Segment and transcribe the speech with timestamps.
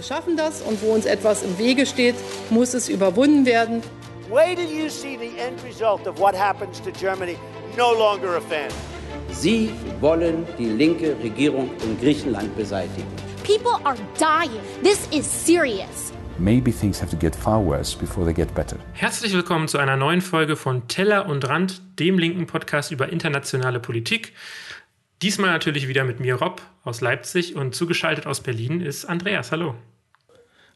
[0.00, 2.14] Wir schaffen das und wo uns etwas im Wege steht,
[2.48, 3.82] muss es überwunden werden.
[4.30, 7.36] Wait till you see the end result of what happens to Germany.
[7.76, 8.70] No longer a fan.
[9.30, 9.68] Sie
[10.00, 13.06] wollen die linke Regierung in Griechenland beseitigen.
[13.44, 14.62] People are dying.
[14.82, 16.14] This is serious.
[16.38, 18.78] Maybe things have to get far worse before they get better.
[18.94, 23.80] Herzlich willkommen zu einer neuen Folge von Teller und Rand, dem linken Podcast über internationale
[23.80, 24.32] Politik.
[25.22, 29.52] Diesmal natürlich wieder mit mir, Rob, aus Leipzig und zugeschaltet aus Berlin ist Andreas.
[29.52, 29.74] Hallo.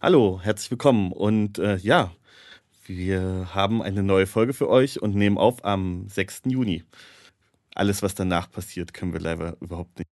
[0.02, 1.12] Hallo, herzlich willkommen.
[1.12, 2.12] Und äh, ja,
[2.84, 6.42] wir haben eine neue Folge für euch und nehmen auf am 6.
[6.44, 6.84] Juni.
[7.74, 10.10] Alles, was danach passiert, können wir leider überhaupt nicht.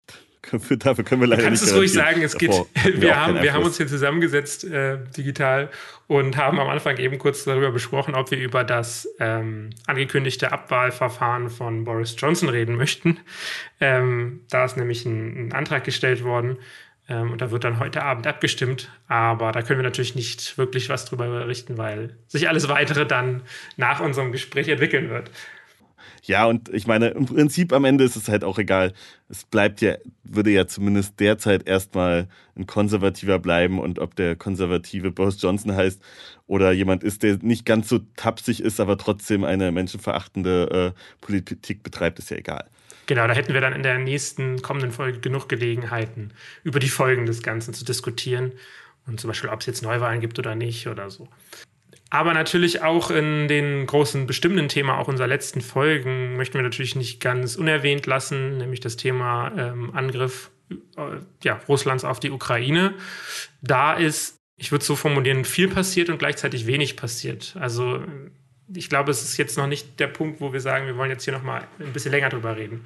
[0.51, 2.51] Dafür können wir leider du kannst nicht es ruhig sagen, es geht.
[2.95, 5.71] Wir, haben, wir haben uns hier zusammengesetzt äh, digital
[6.09, 11.49] und haben am Anfang eben kurz darüber besprochen, ob wir über das ähm, angekündigte Abwahlverfahren
[11.49, 13.21] von Boris Johnson reden möchten.
[13.81, 16.59] Ähm, da ist nämlich ein, ein Antrag gestellt worden
[17.09, 18.91] ähm, und da wird dann heute Abend abgestimmt.
[19.09, 23.43] Aber da können wir natürlich nicht wirklich was drüber berichten, weil sich alles weitere dann
[23.77, 25.31] nach unserem Gespräch entwickeln wird.
[26.25, 28.93] Ja, und ich meine, im Prinzip am Ende ist es halt auch egal.
[29.29, 35.11] Es bleibt ja, würde ja zumindest derzeit erstmal ein Konservativer bleiben und ob der konservative
[35.11, 36.03] Boris Johnson heißt
[36.47, 41.83] oder jemand ist, der nicht ganz so tapsig ist, aber trotzdem eine menschenverachtende äh, Politik
[41.83, 42.69] betreibt, ist ja egal.
[43.07, 47.27] Genau, da hätten wir dann in der nächsten kommenden Folge genug Gelegenheiten, über die Folgen
[47.27, 48.53] des Ganzen zu diskutieren.
[49.07, 51.29] Und zum Beispiel, ob es jetzt Neuwahlen gibt oder nicht oder so.
[52.13, 56.95] Aber natürlich auch in den großen bestimmenden Thema auch unserer letzten Folgen möchten wir natürlich
[56.95, 60.77] nicht ganz unerwähnt lassen, nämlich das Thema ähm, Angriff äh,
[61.43, 62.93] ja, Russlands auf die Ukraine.
[63.63, 67.57] Da ist, ich würde so formulieren, viel passiert und gleichzeitig wenig passiert.
[67.59, 68.05] Also
[68.75, 71.25] ich glaube, es ist jetzt noch nicht der Punkt, wo wir sagen, wir wollen jetzt
[71.25, 72.85] hier noch mal ein bisschen länger drüber reden.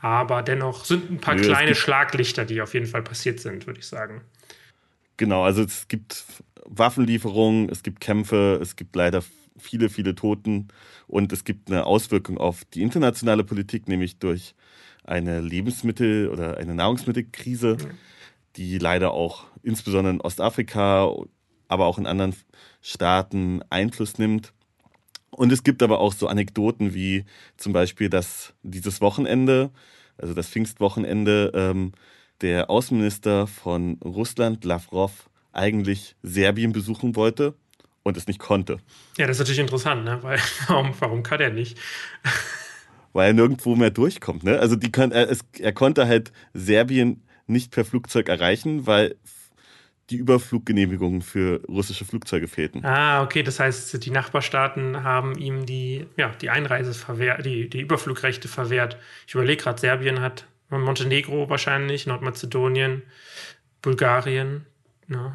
[0.00, 3.80] Aber dennoch sind ein paar Nö, kleine Schlaglichter, die auf jeden Fall passiert sind, würde
[3.80, 4.22] ich sagen.
[5.18, 6.24] Genau, also es gibt
[6.68, 9.22] Waffenlieferungen, es gibt Kämpfe, es gibt leider
[9.58, 10.68] viele, viele Toten
[11.06, 14.54] und es gibt eine Auswirkung auf die internationale Politik, nämlich durch
[15.04, 17.76] eine Lebensmittel- oder eine Nahrungsmittelkrise,
[18.56, 21.10] die leider auch insbesondere in Ostafrika,
[21.68, 22.34] aber auch in anderen
[22.82, 24.52] Staaten Einfluss nimmt.
[25.30, 27.24] Und es gibt aber auch so Anekdoten wie
[27.56, 29.70] zum Beispiel, dass dieses Wochenende,
[30.16, 31.92] also das Pfingstwochenende, ähm,
[32.40, 37.54] der Außenminister von Russland, Lavrov, eigentlich Serbien besuchen wollte
[38.02, 38.78] und es nicht konnte,
[39.18, 40.18] Ja, das ist natürlich interessant, ne?
[40.22, 41.78] Weil warum, warum kann er nicht?
[43.12, 44.44] weil er nirgendwo mehr durchkommt.
[44.44, 44.58] Ne?
[44.58, 49.16] Also die kann, er, es, er konnte halt Serbien nicht per Flugzeug erreichen, weil
[50.10, 52.84] die Überfluggenehmigungen für russische Flugzeuge fehlten.
[52.84, 57.80] Ah, okay, das heißt, die Nachbarstaaten haben ihm die, ja, die Einreise verwehrt, die, die
[57.80, 58.98] Überflugrechte verwehrt.
[59.26, 63.02] Ich überlege gerade, Serbien hat Montenegro wahrscheinlich, Nordmazedonien,
[63.82, 64.66] Bulgarien.
[65.08, 65.34] Ja.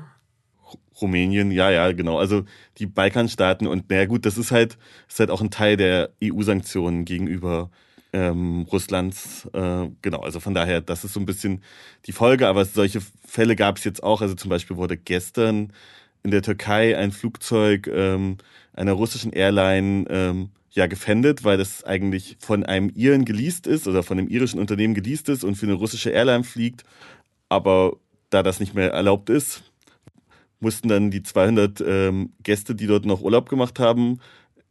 [1.02, 2.20] Rumänien, ja, ja, genau.
[2.20, 2.46] Also
[2.78, 4.78] die Balkanstaaten und naja gut, das ist halt,
[5.08, 7.72] ist halt auch ein Teil der EU-Sanktionen gegenüber
[8.14, 9.50] ähm, Russlands.
[9.54, 11.64] Äh, genau, also von daher, das ist so ein bisschen
[12.06, 14.22] die Folge, aber solche Fälle gab es jetzt auch.
[14.22, 15.74] Also zum Beispiel wurde gestern
[16.24, 18.38] in der Türkei ein Flugzeug ähm,
[18.74, 24.04] einer russischen Airline ähm, ja gefändet, weil das eigentlich von einem Iren geleast ist oder
[24.04, 26.84] von einem irischen Unternehmen geleast ist und für eine russische Airline fliegt.
[27.50, 27.98] Aber
[28.32, 29.64] da das nicht mehr erlaubt ist,
[30.60, 34.20] mussten dann die 200 ähm, Gäste, die dort noch Urlaub gemacht haben,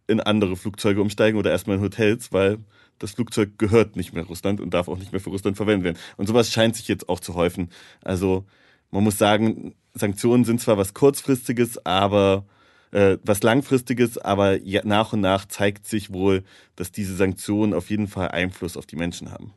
[0.09, 2.59] in andere Flugzeuge umsteigen oder erstmal in Hotels, weil
[2.99, 5.99] das Flugzeug gehört nicht mehr Russland und darf auch nicht mehr für Russland verwendet werden.
[6.17, 7.71] Und sowas scheint sich jetzt auch zu häufen.
[8.03, 8.45] Also
[8.91, 12.45] man muss sagen, Sanktionen sind zwar was kurzfristiges, aber
[12.93, 16.45] äh, was langfristiges, aber nach und nach zeigt sich wohl,
[16.77, 19.55] dass diese Sanktionen auf jeden Fall Einfluss auf die Menschen haben.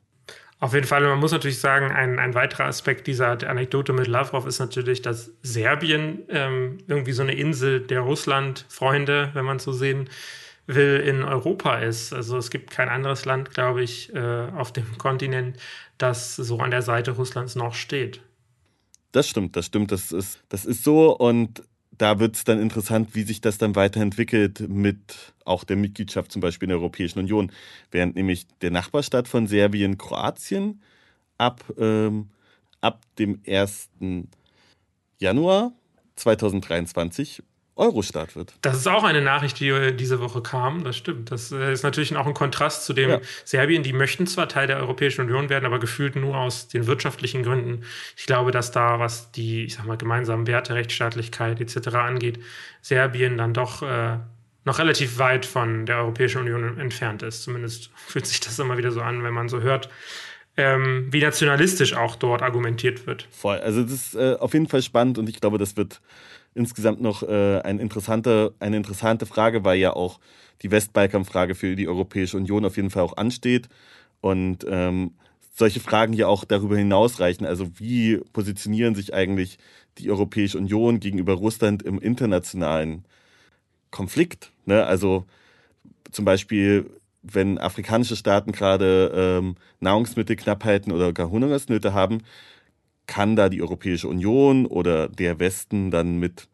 [0.63, 4.46] Auf jeden Fall, man muss natürlich sagen, ein, ein weiterer Aspekt dieser Anekdote mit Lavrov
[4.46, 10.09] ist natürlich, dass Serbien ähm, irgendwie so eine Insel der Russland-Freunde, wenn man so sehen
[10.66, 12.13] will, in Europa ist.
[12.13, 15.57] Also es gibt kein anderes Land, glaube ich, äh, auf dem Kontinent,
[15.98, 18.21] das so an der Seite Russlands noch steht.
[19.12, 21.62] Das stimmt, das stimmt, das ist, das ist so und
[22.03, 26.41] da wird es dann interessant, wie sich das dann weiterentwickelt mit auch der Mitgliedschaft zum
[26.41, 27.50] Beispiel in der Europäischen Union.
[27.91, 30.81] Während nämlich der Nachbarstaat von Serbien, Kroatien,
[31.38, 32.27] ab, ähm,
[32.81, 33.89] ab dem 1.
[35.17, 35.71] Januar
[36.17, 37.41] 2023
[37.75, 38.54] Eurostaat wird.
[38.62, 40.84] Das ist auch eine Nachricht, die äh, diese Woche kam.
[40.84, 41.31] Das stimmt.
[41.31, 43.20] Das äh, ist natürlich auch ein Kontrast zu dem Ja.
[43.46, 43.81] Serbien.
[43.81, 47.84] Die möchten zwar Teil der Europäischen Union werden, aber gefühlt nur aus den wirtschaftlichen Gründen.
[48.16, 51.88] Ich glaube, dass da, was die, ich sag mal, gemeinsamen Werte, Rechtsstaatlichkeit etc.
[51.96, 52.40] angeht,
[52.81, 54.18] Serbien dann doch äh,
[54.66, 57.44] noch relativ weit von der Europäischen Union entfernt ist.
[57.44, 59.90] Zumindest fühlt sich das immer wieder so an, wenn man so hört,
[60.58, 63.28] ähm, wie nationalistisch auch dort argumentiert wird.
[63.31, 63.58] Voll.
[63.58, 66.00] Also das ist äh, auf jeden Fall spannend und ich glaube, das wird
[66.55, 70.19] insgesamt noch äh, ein interessante, eine interessante Frage, weil ja auch
[70.61, 73.69] die Westbalkan-Frage für die Europäische Union auf jeden Fall auch ansteht.
[74.21, 75.11] Und ähm,
[75.55, 77.45] solche Fragen ja auch darüber hinausreichen.
[77.45, 79.57] Also wie positionieren sich eigentlich
[79.97, 83.05] die Europäische Union gegenüber Russland im internationalen
[83.91, 84.51] Konflikt?
[84.65, 84.85] Ne?
[84.85, 85.25] Also
[86.11, 86.89] zum Beispiel,
[87.21, 92.19] wenn afrikanische Staaten gerade ähm, Nahrungsmittelknappheiten oder gar Hungersnöte haben,
[93.07, 96.47] kann da die Europäische Union oder der Westen dann mit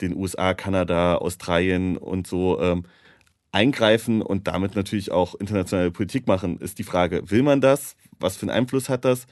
[0.00, 2.84] den USA, Kanada, Australien und so ähm,
[3.52, 7.96] eingreifen und damit natürlich auch internationale Politik machen, ist die Frage, will man das?
[8.18, 9.26] Was für einen Einfluss hat das?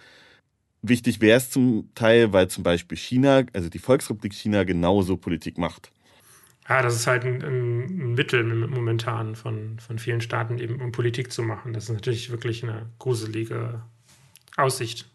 [0.83, 5.59] Wichtig wäre es zum Teil, weil zum Beispiel China, also die Volksrepublik China, genauso Politik
[5.59, 5.93] macht.
[6.69, 11.33] Ja, das ist halt ein, ein, Mittel momentan von, von vielen Staaten, eben um Politik
[11.33, 11.73] zu machen.
[11.73, 13.83] Das ist natürlich wirklich eine gruselige
[14.57, 15.09] Aussicht.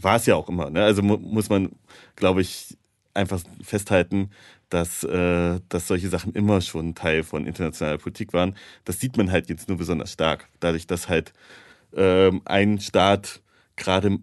[0.00, 0.70] War es ja auch immer.
[0.70, 0.82] Ne?
[0.82, 1.70] Also mu muss man,
[2.16, 2.76] glaube ich,
[3.14, 4.30] einfach festhalten,
[4.70, 8.54] dass, äh, dass solche Sachen immer schon Teil von internationaler Politik waren.
[8.84, 11.32] Das sieht man halt jetzt nur besonders stark, dadurch, dass halt
[11.94, 13.40] ähm, ein Staat
[13.76, 14.18] gerade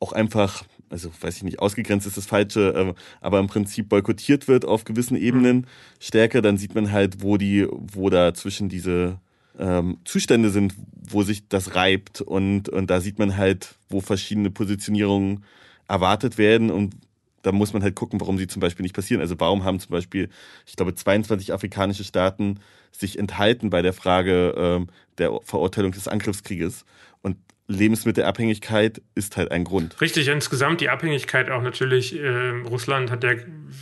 [0.00, 4.48] auch einfach, also weiß ich nicht, ausgegrenzt ist das Falsche, äh, aber im Prinzip boykottiert
[4.48, 5.66] wird auf gewissen Ebenen mhm.
[6.00, 9.18] stärker, dann sieht man halt, wo die, wo da zwischen diese
[9.60, 10.74] ähm, Zustände sind,
[11.08, 15.44] wo sich das reibt und, und da sieht man halt, wo verschiedene Positionierungen
[15.86, 16.94] erwartet werden und
[17.42, 19.20] da muss man halt gucken, warum sie zum Beispiel nicht passieren.
[19.20, 20.28] Also warum haben zum Beispiel,
[20.66, 22.60] ich glaube, 22 afrikanische Staaten
[22.92, 26.84] sich enthalten bei der Frage ähm, der Verurteilung des Angriffskrieges.
[27.22, 27.36] Und
[27.70, 30.00] Lebensmittelabhängigkeit ist halt ein Grund.
[30.00, 32.18] Richtig, insgesamt die Abhängigkeit auch natürlich.
[32.18, 33.34] Äh, Russland hat ja,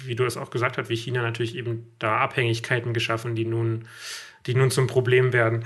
[0.04, 3.86] wie du es auch gesagt hast, wie China natürlich eben da Abhängigkeiten geschaffen, die nun,
[4.46, 5.64] die nun zum Problem werden.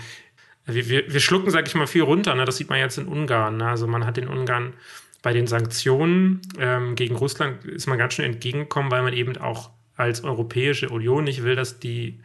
[0.64, 2.34] Wir, wir, wir schlucken, sag ich mal, viel runter.
[2.34, 2.44] Ne?
[2.44, 3.56] Das sieht man jetzt in Ungarn.
[3.56, 3.66] Ne?
[3.66, 4.74] Also man hat in Ungarn
[5.20, 9.70] bei den Sanktionen ähm, gegen Russland ist man ganz schön entgegengekommen, weil man eben auch
[9.96, 12.20] als Europäische Union nicht will, dass die,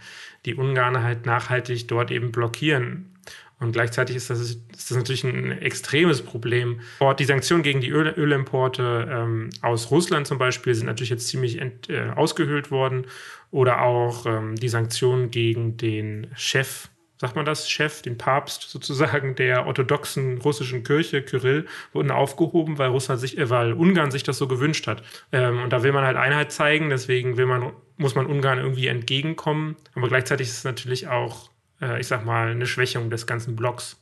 [0.46, 3.14] die Ungarn halt nachhaltig dort eben blockieren.
[3.60, 6.80] Und gleichzeitig ist das, ist das natürlich ein extremes Problem.
[7.18, 11.60] Die Sanktionen gegen die Öl, Ölimporte ähm, aus Russland zum Beispiel sind natürlich jetzt ziemlich
[11.60, 13.08] ent, äh, ausgehöhlt worden.
[13.50, 16.90] Oder auch ähm, die Sanktionen gegen den Chef
[17.20, 22.90] sagt man das, Chef, den Papst sozusagen der orthodoxen russischen Kirche, Kyrill, wurden aufgehoben, weil
[22.90, 25.04] Russland sich, äh, weil Ungarn sich das so gewünscht hat.
[25.32, 28.88] Ähm, und da will man halt Einheit zeigen, deswegen will man, muss man Ungarn irgendwie
[28.88, 29.76] entgegenkommen.
[29.96, 31.50] Aber gleichzeitig ist es natürlich auch,
[31.82, 33.98] äh, ich sag mal, eine Schwächung des ganzen Blocks.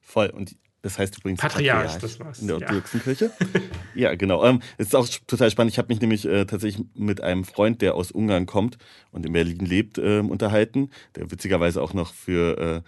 [0.00, 0.28] Voll.
[0.28, 2.40] Und das heißt übrigens Patriarch, Patriarch das war's.
[2.40, 3.04] In der orthodoxen ja.
[3.04, 3.30] Kirche.
[3.94, 4.44] ja, genau.
[4.44, 5.72] Ähm, es ist auch total spannend.
[5.72, 8.78] Ich habe mich nämlich äh, tatsächlich mit einem Freund, der aus Ungarn kommt
[9.12, 12.82] und in Berlin lebt, ähm, unterhalten, der witzigerweise auch noch für, äh,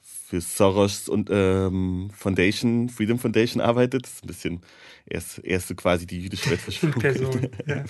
[0.00, 4.04] für Soros und ähm, Foundation, Freedom Foundation arbeitet.
[4.04, 4.60] Das ist ein bisschen
[5.04, 7.00] erst, erst so quasi die jüdische Weltverschwörung.
[7.00, 7.84] Person, ja.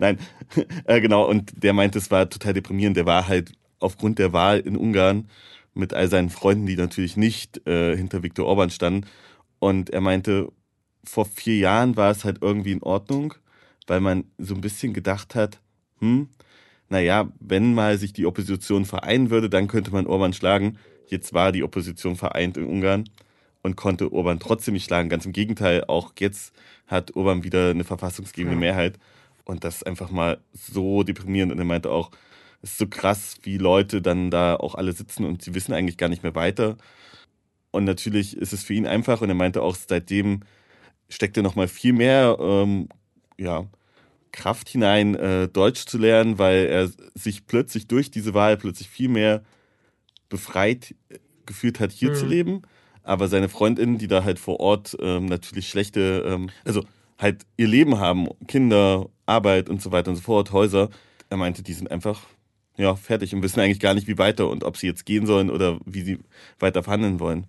[0.00, 0.18] Nein,
[0.84, 1.28] äh, genau.
[1.28, 2.96] Und der meinte, es war total deprimierend.
[2.96, 5.28] Der war halt aufgrund der Wahl in Ungarn
[5.74, 9.06] mit all seinen Freunden, die natürlich nicht äh, hinter Viktor Orban standen.
[9.58, 10.52] Und er meinte,
[11.04, 13.34] vor vier Jahren war es halt irgendwie in Ordnung,
[13.86, 15.60] weil man so ein bisschen gedacht hat,
[16.00, 16.28] hm,
[16.88, 20.78] naja, wenn mal sich die Opposition vereinen würde, dann könnte man Orban schlagen.
[21.08, 23.04] Jetzt war die Opposition vereint in Ungarn
[23.62, 25.08] und konnte Orban trotzdem nicht schlagen.
[25.08, 26.54] Ganz im Gegenteil, auch jetzt
[26.86, 28.56] hat Orban wieder eine verfassungsgebende.
[28.56, 28.98] Mehrheit.
[29.44, 31.52] Und das ist einfach mal so deprimierend.
[31.52, 32.10] Und er meinte auch,
[32.64, 35.98] es ist so krass, wie Leute dann da auch alle sitzen und sie wissen eigentlich
[35.98, 36.78] gar nicht mehr weiter.
[37.70, 40.40] Und natürlich ist es für ihn einfach und er meinte auch, seitdem
[41.10, 42.88] steckt er nochmal viel mehr ähm,
[43.36, 43.66] ja,
[44.32, 49.10] Kraft hinein, äh, Deutsch zu lernen, weil er sich plötzlich durch diese Wahl plötzlich viel
[49.10, 49.42] mehr
[50.30, 52.14] befreit äh, gefühlt hat, hier mhm.
[52.14, 52.62] zu leben.
[53.02, 56.82] Aber seine Freundinnen, die da halt vor Ort ähm, natürlich schlechte, ähm, also
[57.18, 60.88] halt ihr Leben haben, Kinder, Arbeit und so weiter und so fort, Häuser,
[61.28, 62.22] er meinte, die sind einfach
[62.76, 65.50] ja, fertig und wissen eigentlich gar nicht, wie weiter und ob sie jetzt gehen sollen
[65.50, 66.18] oder wie sie
[66.58, 67.46] weiter verhandeln wollen.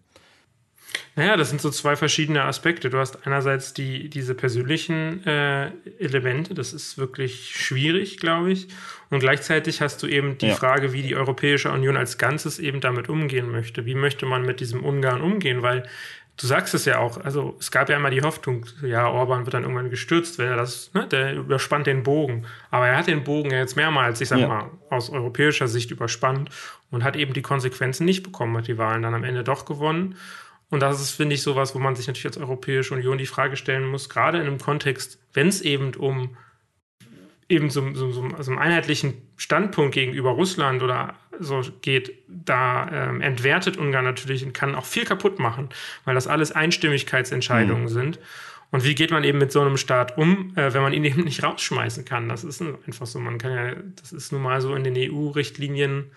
[1.15, 2.89] Naja, das sind so zwei verschiedene Aspekte.
[2.89, 8.67] Du hast einerseits die, diese persönlichen äh, Elemente, das ist wirklich schwierig, glaube ich.
[9.09, 10.55] Und gleichzeitig hast du eben die ja.
[10.55, 13.85] Frage, wie die Europäische Union als Ganzes eben damit umgehen möchte.
[13.85, 15.61] Wie möchte man mit diesem Ungarn umgehen?
[15.61, 15.83] Weil
[16.37, 19.53] du sagst es ja auch, also es gab ja immer die Hoffnung, ja, Orban wird
[19.53, 22.45] dann irgendwann gestürzt, wenn er das, ne, der überspannt den Bogen.
[22.71, 24.47] Aber er hat den Bogen ja jetzt mehrmals, ich sag ja.
[24.47, 26.49] mal, aus europäischer Sicht überspannt
[26.91, 30.15] und hat eben die Konsequenzen nicht bekommen, hat die Wahlen dann am Ende doch gewonnen.
[30.69, 33.55] Und das ist, finde ich, sowas, wo man sich natürlich als Europäische Union die Frage
[33.55, 36.35] stellen muss, gerade in einem Kontext, wenn es eben um
[37.47, 43.21] eben so, so, so, so einem einheitlichen Standpunkt gegenüber Russland oder so geht, da ähm,
[43.21, 45.69] entwertet Ungarn natürlich und kann auch viel kaputt machen,
[46.05, 47.89] weil das alles Einstimmigkeitsentscheidungen mhm.
[47.89, 48.19] sind.
[48.71, 51.23] Und wie geht man eben mit so einem Staat um, äh, wenn man ihn eben
[51.23, 52.29] nicht rausschmeißen kann?
[52.29, 53.19] Das ist einfach so.
[53.19, 56.11] Man kann ja, das ist nun mal so in den EU-Richtlinien,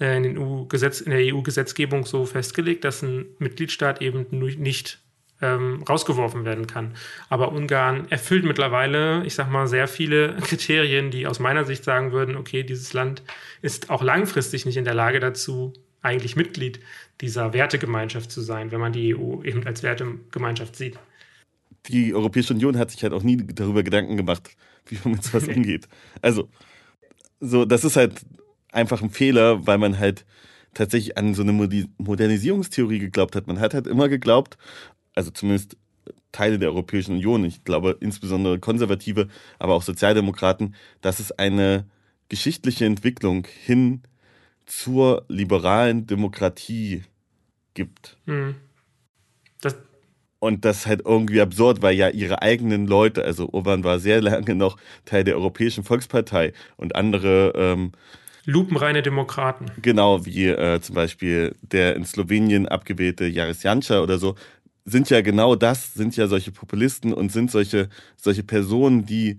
[0.00, 5.00] äh, in, den EU -Gesetz, in der EU-Gesetzgebung so festgelegt, dass ein Mitgliedstaat eben nicht
[5.40, 6.94] ähm, rausgeworfen werden kann.
[7.28, 12.12] Aber Ungarn erfüllt mittlerweile, ich sag mal, sehr viele Kriterien, die aus meiner Sicht sagen
[12.12, 13.22] würden, okay, dieses Land
[13.62, 16.80] ist auch langfristig nicht in der Lage dazu, eigentlich Mitglied
[17.20, 20.98] dieser Wertegemeinschaft zu sein, wenn man die EU eben als Wertegemeinschaft sieht.
[21.86, 24.50] Die Europäische Union hat sich halt auch nie darüber Gedanken gemacht,
[24.86, 25.88] wie man mit sowas umgeht.
[26.22, 26.48] Also,
[27.40, 28.20] so, das ist halt
[28.72, 30.24] einfach ein Fehler, weil man halt
[30.74, 33.46] tatsächlich an so eine Modernisierungstheorie geglaubt hat.
[33.46, 34.58] Man hat halt immer geglaubt,
[35.18, 35.76] also zumindest
[36.30, 41.86] Teile der Europäischen Union, ich glaube insbesondere Konservative, aber auch Sozialdemokraten, dass es eine
[42.28, 44.02] geschichtliche Entwicklung hin
[44.64, 47.02] zur liberalen Demokratie
[47.74, 48.16] gibt.
[48.26, 48.54] Mhm.
[49.60, 49.76] Das
[50.38, 54.22] und das ist halt irgendwie absurd, weil ja ihre eigenen Leute, also Orban war sehr
[54.22, 57.90] lange noch Teil der Europäischen Volkspartei und andere ähm,
[58.48, 59.66] lupenreine Demokraten.
[59.82, 64.36] Genau, wie äh, zum Beispiel der in Slowenien abgewählte Jaris Janša oder so,
[64.90, 69.38] sind ja genau das, sind ja solche Populisten und sind solche, solche Personen, die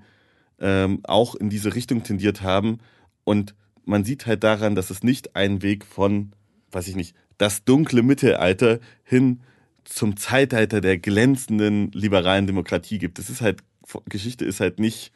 [0.59, 2.79] ähm, auch in diese Richtung tendiert haben.
[3.23, 6.33] Und man sieht halt daran, dass es nicht einen Weg von,
[6.71, 9.41] weiß ich nicht, das dunkle Mittelalter hin
[9.83, 13.17] zum Zeitalter der glänzenden liberalen Demokratie gibt.
[13.17, 13.61] Es ist halt,
[14.05, 15.11] Geschichte ist halt nicht.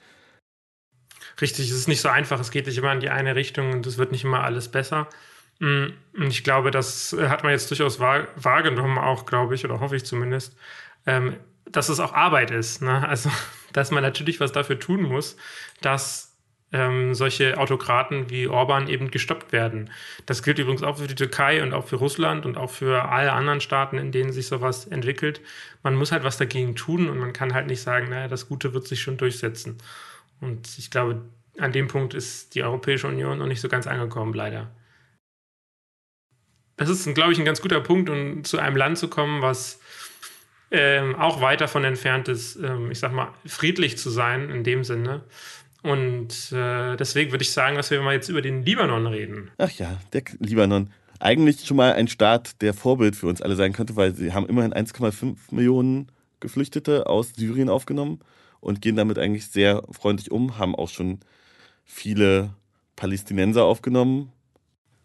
[1.39, 3.85] Richtig, es ist nicht so einfach, es geht nicht immer in die eine Richtung und
[3.85, 5.07] es wird nicht immer alles besser.
[5.59, 5.87] Mm,
[6.27, 10.57] ich glaube, das hat man jetzt durchaus wahrgenommen, auch glaube ich, oder hoffe ich zumindest,
[11.05, 12.81] ähm, dass es auch Arbeit ist.
[12.81, 13.07] Ne?
[13.07, 13.29] Also,
[13.73, 15.35] dass man natürlich was dafür tun muss,
[15.81, 16.33] dass
[16.71, 19.91] ähm, solche Autokraten wie Orban eben gestoppt werden.
[20.25, 23.31] Das gilt übrigens auch für die Türkei und auch für Russland und auch für alle
[23.33, 25.41] anderen Staaten, in denen sich sowas entwickelt.
[25.83, 28.73] Man muss halt was dagegen tun und man kann halt nicht sagen, naja, das Gute
[28.73, 29.77] wird sich schon durchsetzen.
[30.41, 31.21] Und ich glaube,
[31.59, 34.71] an dem Punkt ist die Europäische Union noch nicht so ganz angekommen, leider
[36.77, 39.79] das ist, glaube ich, ein ganz guter Punkt, um zu einem Land zu kommen, was
[40.71, 44.83] ähm, auch weit davon entfernt ist, ähm, ich sag mal, friedlich zu sein in dem
[44.83, 45.23] Sinne.
[45.83, 49.51] Und äh, deswegen würde ich sagen, dass wir mal jetzt über den Libanon reden.
[49.57, 50.91] Ach ja, der Libanon.
[51.19, 54.47] Eigentlich schon mal ein Staat, der Vorbild für uns alle sein könnte, weil sie haben
[54.47, 58.19] immerhin 1,5 Millionen Geflüchtete aus Syrien aufgenommen
[58.59, 61.19] und gehen damit eigentlich sehr freundlich um, haben auch schon
[61.85, 62.55] viele
[62.95, 64.32] Palästinenser aufgenommen,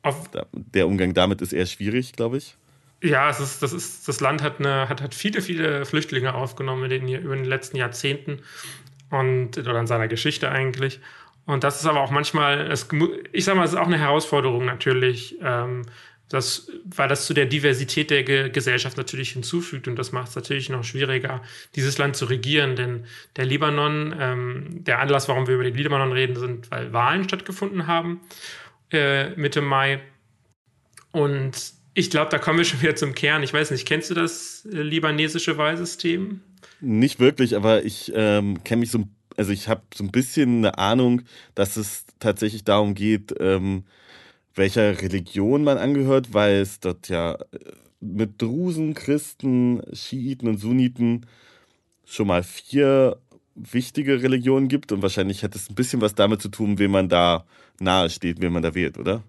[0.09, 2.57] auf der Umgang damit ist eher schwierig, glaube ich.
[3.03, 6.91] Ja, es ist, das, ist, das Land hat, eine, hat, hat viele, viele Flüchtlinge aufgenommen
[6.91, 8.41] in den, über den letzten Jahrzehnten
[9.11, 11.01] und oder in seiner Geschichte eigentlich.
[11.47, 12.89] Und das ist aber auch manchmal, es,
[13.33, 15.83] ich sage mal, es ist auch eine Herausforderung natürlich, ähm,
[16.29, 20.37] das, weil das zu der Diversität der Ge Gesellschaft natürlich hinzufügt und das macht es
[20.37, 21.41] natürlich noch schwieriger,
[21.75, 22.77] dieses Land zu regieren.
[22.77, 23.05] Denn
[23.37, 27.87] der Libanon, ähm, der Anlass, warum wir über den Libanon reden, sind, weil Wahlen stattgefunden
[27.87, 28.21] haben
[28.93, 30.01] äh, Mitte Mai.
[31.13, 33.43] Und ich glaube, da kommen wir schon wieder zum Kern.
[33.43, 36.41] Ich weiß nicht, kennst du das äh, libanesische Wahlsystem?
[36.81, 39.05] Nicht wirklich, aber ich ähm, kenne mich so,
[39.37, 41.23] also ich habe so ein bisschen eine Ahnung,
[41.55, 43.85] dass es tatsächlich darum geht, ähm,
[44.55, 47.59] welcher Religion man angehört, weil es dort ja äh,
[48.01, 51.27] mit Drusen, Christen, Schiiten und Sunniten
[52.05, 53.19] schon mal vier
[53.59, 57.09] wichtige Religionen gibt und wahrscheinlich hat es ein bisschen was damit zu tun, wem man
[57.09, 57.45] da
[57.81, 59.23] nahe steht, wen man da wählt, oder?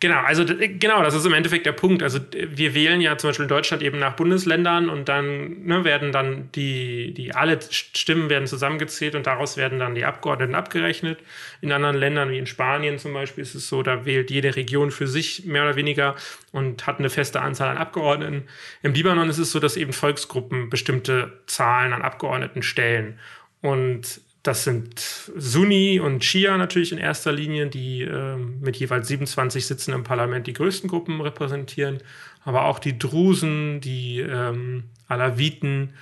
[0.00, 2.02] Genau, also genau, das ist im Endeffekt der Punkt.
[2.02, 6.12] Also wir wählen ja zum Beispiel in Deutschland eben nach Bundesländern und dann ne, werden
[6.12, 11.20] dann die, die alle Stimmen werden zusammengezählt und daraus werden dann die Abgeordneten abgerechnet.
[11.60, 14.90] In anderen Ländern wie in Spanien zum Beispiel ist es so, da wählt jede Region
[14.90, 16.14] für sich mehr oder weniger
[16.52, 18.44] und hat eine feste Anzahl an Abgeordneten.
[18.82, 23.18] Im Libanon ist es so, dass eben Volksgruppen bestimmte Zahlen an Abgeordneten stellen.
[23.62, 29.66] Und das sind Sunni und Shia natürlich in erster Linie, die äh, mit jeweils 27
[29.66, 31.98] Sitzen im Parlament die größten Gruppen repräsentieren,
[32.44, 35.94] aber auch die Drusen, die ähm, Alawiten.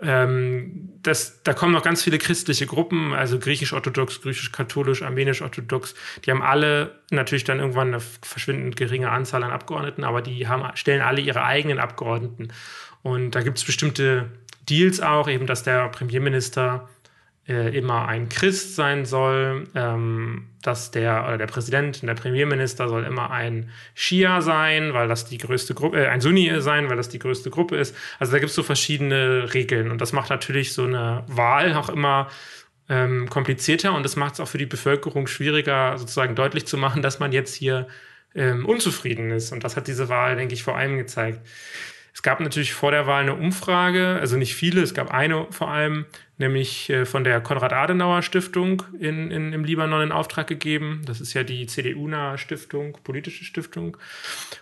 [0.00, 5.94] Ähm, das, da kommen noch ganz viele christliche Gruppen, also griechisch-orthodox, griechisch-katholisch, armenisch-orthodox.
[6.24, 10.74] Die haben alle natürlich dann irgendwann eine verschwindend geringe Anzahl an Abgeordneten, aber die haben,
[10.76, 12.48] stellen alle ihre eigenen Abgeordneten.
[13.02, 14.30] Und da gibt es bestimmte
[14.68, 16.88] Deals auch, eben dass der Premierminister
[17.48, 22.88] äh, immer ein Christ sein soll, ähm, dass der oder der Präsident und der Premierminister
[22.88, 26.96] soll immer ein Shia sein, weil das die größte Gruppe, äh, ein Sunni sein, weil
[26.96, 27.96] das die größte Gruppe ist.
[28.18, 31.88] Also da gibt es so verschiedene Regeln und das macht natürlich so eine Wahl auch
[31.88, 32.28] immer
[32.88, 37.02] ähm, komplizierter und das macht es auch für die Bevölkerung schwieriger, sozusagen deutlich zu machen,
[37.02, 37.88] dass man jetzt hier
[38.34, 39.52] ähm, unzufrieden ist.
[39.52, 41.40] Und das hat diese Wahl, denke ich, vor allem gezeigt.
[42.14, 45.70] Es gab natürlich vor der Wahl eine Umfrage, also nicht viele, es gab eine vor
[45.70, 46.04] allem,
[46.36, 51.00] nämlich äh, von der Konrad-Adenauer-Stiftung in, in, im Libanon in Auftrag gegeben.
[51.06, 53.96] Das ist ja die CDU-nahe Stiftung, politische Stiftung.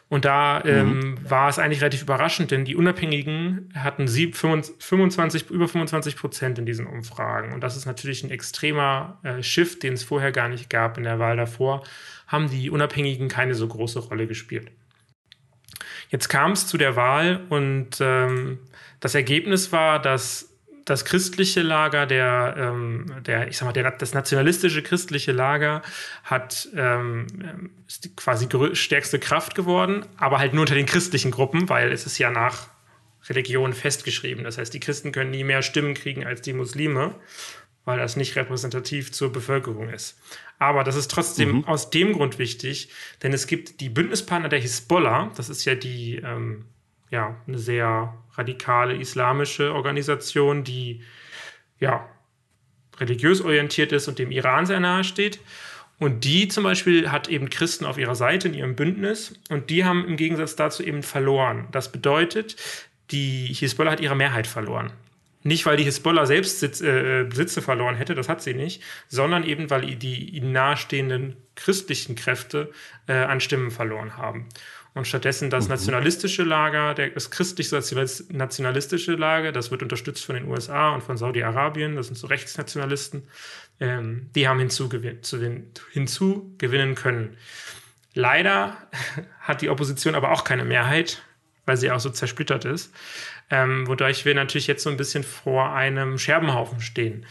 [0.09, 1.31] Und da ähm, mhm.
[1.31, 6.67] war es eigentlich relativ überraschend, denn die Unabhängigen hatten sie 25, über 25 Prozent in
[6.67, 7.53] diesen Umfragen.
[7.53, 11.05] Und das ist natürlich ein extremer äh, Shift, den es vorher gar nicht gab in
[11.05, 11.83] der Wahl davor,
[12.29, 14.71] haben die Unabhängigen keine so große Rolle gespielt.
[16.11, 18.59] Jetzt kam es zu der Wahl und ähm,
[18.99, 20.51] das Ergebnis war, dass
[20.85, 25.83] das christliche Lager, der, ähm, der, ich sag mal, der, das nationalistische christliche Lager
[26.25, 31.93] hat ähm, ist quasi stärkste Kraft geworden, aber halt nur unter den christlichen Gruppen, weil
[31.93, 32.69] es ist ja nach
[33.29, 34.43] Religion festgeschrieben.
[34.43, 37.15] Das heißt, die Christen können nie mehr Stimmen kriegen als die Muslime,
[37.91, 40.19] weil das nicht repräsentativ zur Bevölkerung ist.
[40.59, 41.65] Aber das ist trotzdem mhm.
[41.65, 42.89] aus dem Grund wichtig,
[43.23, 46.67] denn es gibt die Bündnispartner der Hisbollah, das ist ja die, ähm,
[47.11, 51.03] ja, eine sehr radikale islamische Organisation, die,
[51.79, 52.09] ja,
[52.99, 55.41] religiös orientiert ist und dem Iran sehr nahe steht.
[55.99, 59.85] Und die zum Beispiel hat eben Christen auf ihrer Seite in ihrem Bündnis und die
[59.85, 61.69] haben im Gegensatz dazu eben verloren.
[61.73, 62.57] Das bedeutet,
[63.11, 64.93] die Hisbollah hat ihre Mehrheit verloren.
[65.43, 69.43] Nicht, weil die Hisbollah selbst Sitz, äh, Sitze verloren hätte, das hat sie nicht, sondern
[69.43, 72.71] eben, weil die ihnen nahestehenden christlichen Kräfte
[73.07, 74.49] äh, an Stimmen verloren haben.
[74.93, 75.71] Und stattdessen das mhm.
[75.71, 82.09] nationalistische Lager, das christlich-nationalistische Lager, das wird unterstützt von den USA und von Saudi-Arabien, das
[82.09, 83.23] sind so Rechtsnationalisten,
[83.79, 85.21] ähm, die haben hinzugewinnen,
[85.93, 87.37] hinzugewinnen können.
[88.13, 88.77] Leider
[89.41, 91.23] hat die Opposition aber auch keine Mehrheit,
[91.65, 92.93] weil sie auch so zersplittert ist
[93.51, 97.27] ähm, wodurch wir natürlich jetzt so ein bisschen vor einem Scherbenhaufen stehen.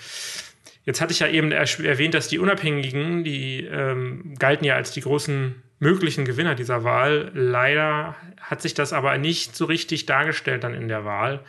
[0.86, 5.02] Jetzt hatte ich ja eben erwähnt, dass die Unabhängigen, die ähm, galten ja als die
[5.02, 7.32] großen möglichen Gewinner dieser Wahl.
[7.34, 11.42] Leider hat sich das aber nicht so richtig dargestellt dann in der Wahl.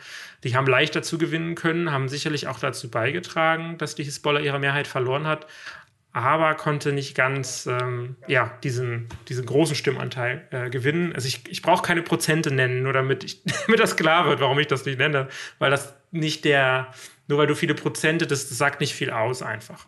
[0.43, 4.59] Die haben leicht dazu gewinnen können, haben sicherlich auch dazu beigetragen, dass die Hisbollah ihre
[4.59, 5.47] Mehrheit verloren hat
[6.13, 11.13] aber konnte nicht ganz ähm, ja, diesen, diesen großen Stimmanteil äh, gewinnen.
[11.13, 14.59] Also ich, ich brauche keine Prozente nennen, nur damit, ich, damit das klar wird, warum
[14.59, 16.93] ich das nicht nenne, weil das nicht der,
[17.27, 19.87] nur weil du viele Prozente, das, das sagt nicht viel aus einfach.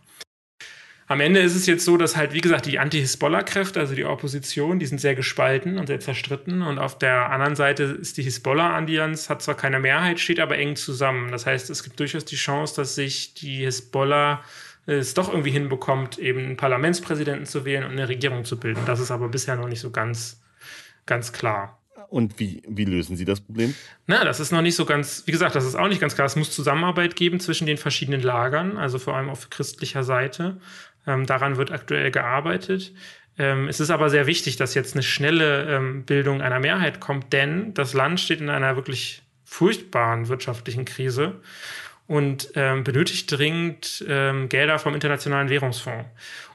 [1.08, 4.80] Am Ende ist es jetzt so, dass halt, wie gesagt, die Anti-Hisbollah-Kräfte, also die Opposition,
[4.80, 6.62] die sind sehr gespalten und sehr zerstritten.
[6.62, 10.78] Und auf der anderen Seite ist die Hisbollah-Allianz, hat zwar keine Mehrheit, steht aber eng
[10.78, 11.30] zusammen.
[11.32, 14.42] Das heißt, es gibt durchaus die Chance, dass sich die Hisbollah
[14.86, 18.82] es doch irgendwie hinbekommt, eben einen Parlamentspräsidenten zu wählen und eine Regierung zu bilden.
[18.86, 20.42] Das ist aber bisher noch nicht so ganz,
[21.06, 21.80] ganz klar.
[22.10, 23.74] Und wie, wie lösen Sie das Problem?
[24.06, 26.28] Na, das ist noch nicht so ganz, wie gesagt, das ist auch nicht ganz klar.
[26.28, 30.60] Es muss Zusammenarbeit geben zwischen den verschiedenen Lagern, also vor allem auf christlicher Seite.
[31.08, 32.94] Ähm, daran wird aktuell gearbeitet.
[33.38, 37.34] Ähm, es ist aber sehr wichtig, dass jetzt eine schnelle ähm, Bildung einer Mehrheit kommt,
[37.34, 41.42] denn das Land steht in einer wirklich furchtbaren wirtschaftlichen Krise
[42.14, 46.08] und ähm, benötigt dringend ähm, Gelder vom Internationalen Währungsfonds,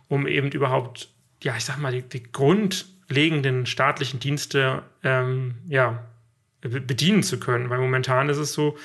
[0.06, 1.08] um eben überhaupt,
[1.42, 6.04] ja, ich sag mal, die, die grundlegenden staatlichen Dienste ähm, ja,
[6.60, 7.70] bedienen zu können.
[7.70, 8.78] Weil momentan ist es so,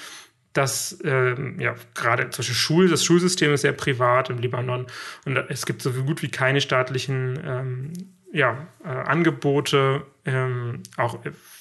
[0.53, 4.87] dass ähm, ja gerade zum Beispiel Schul, das Schulsystem ist sehr privat im Libanon
[5.25, 7.93] und es gibt so gut wie keine staatlichen ähm,
[8.31, 11.19] ja, äh, Angebote, ähm, auch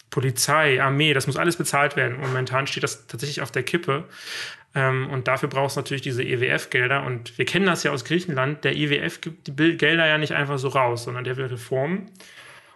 [0.08, 2.18] Polizei, Armee, das muss alles bezahlt werden.
[2.18, 4.04] Momentan steht das tatsächlich auf der Kippe.
[4.74, 7.04] Ähm, und dafür brauchst du natürlich diese EWF-Gelder.
[7.04, 8.64] Und wir kennen das ja aus Griechenland.
[8.64, 12.10] Der EWF gibt die Gelder ja nicht einfach so raus, sondern der will Reformen.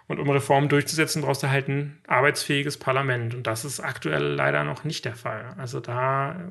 [0.09, 3.35] Und um Reformen durchzusetzen, brauchst du halt ein arbeitsfähiges Parlament.
[3.35, 5.55] Und das ist aktuell leider noch nicht der Fall.
[5.57, 6.51] Also da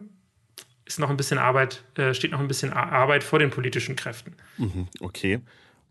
[0.84, 4.36] ist noch ein bisschen Arbeit, äh, steht noch ein bisschen Arbeit vor den politischen Kräften.
[4.58, 5.40] Mhm, okay.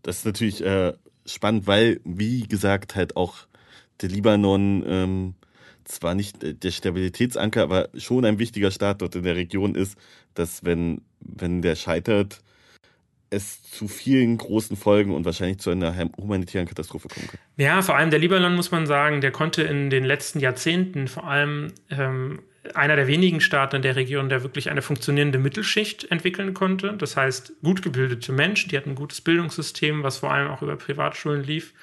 [0.02, 0.92] Das ist natürlich äh,
[1.26, 3.46] spannend, weil, wie gesagt, halt auch
[4.02, 5.34] der Libanon ähm,
[5.85, 9.99] zwar nicht der Stabilitätsanker, aber schon ein wichtiger Staat dort in der Region ist,
[10.35, 12.40] dass wenn, wenn der scheitert,
[13.31, 17.40] es zu vielen großen Folgen und wahrscheinlich zu einer humanitären Katastrophe kommen kann.
[17.57, 21.27] Ja, vor allem der Libanon muss man sagen, der konnte in den letzten Jahrzehnten vor
[21.27, 22.42] allem ähm,
[22.75, 26.94] einer der wenigen Staaten in der Region, der wirklich eine funktionierende Mittelschicht entwickeln konnte.
[26.97, 30.77] Das heißt, gut gebildete Menschen, die hatten ein gutes Bildungssystem, was vor allem auch über
[30.77, 31.75] Privatschulen lief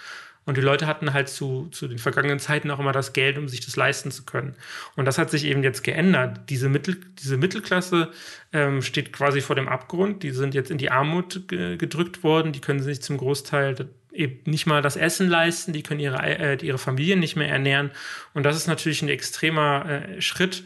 [0.45, 3.47] und die Leute hatten halt zu, zu den vergangenen Zeiten auch immer das Geld, um
[3.47, 4.55] sich das leisten zu können.
[4.95, 6.49] Und das hat sich eben jetzt geändert.
[6.49, 8.09] Diese, Mittel, diese Mittelklasse
[8.51, 10.23] ähm, steht quasi vor dem Abgrund.
[10.23, 12.53] Die sind jetzt in die Armut ge gedrückt worden.
[12.53, 15.73] Die können sich zum Großteil eben nicht mal das Essen leisten.
[15.73, 17.91] Die können ihre, äh, ihre Familien nicht mehr ernähren.
[18.33, 20.63] Und das ist natürlich ein extremer äh, Schritt.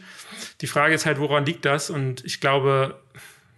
[0.62, 1.90] Die Frage ist halt, woran liegt das?
[1.90, 2.98] Und ich glaube,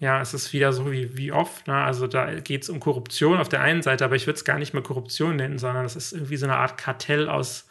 [0.01, 1.67] ja, es ist wieder so wie, wie oft.
[1.67, 1.75] Ne?
[1.75, 4.59] Also da geht es um Korruption auf der einen Seite, aber ich würde es gar
[4.59, 7.69] nicht mehr Korruption nennen, sondern es ist irgendwie so eine Art Kartell aus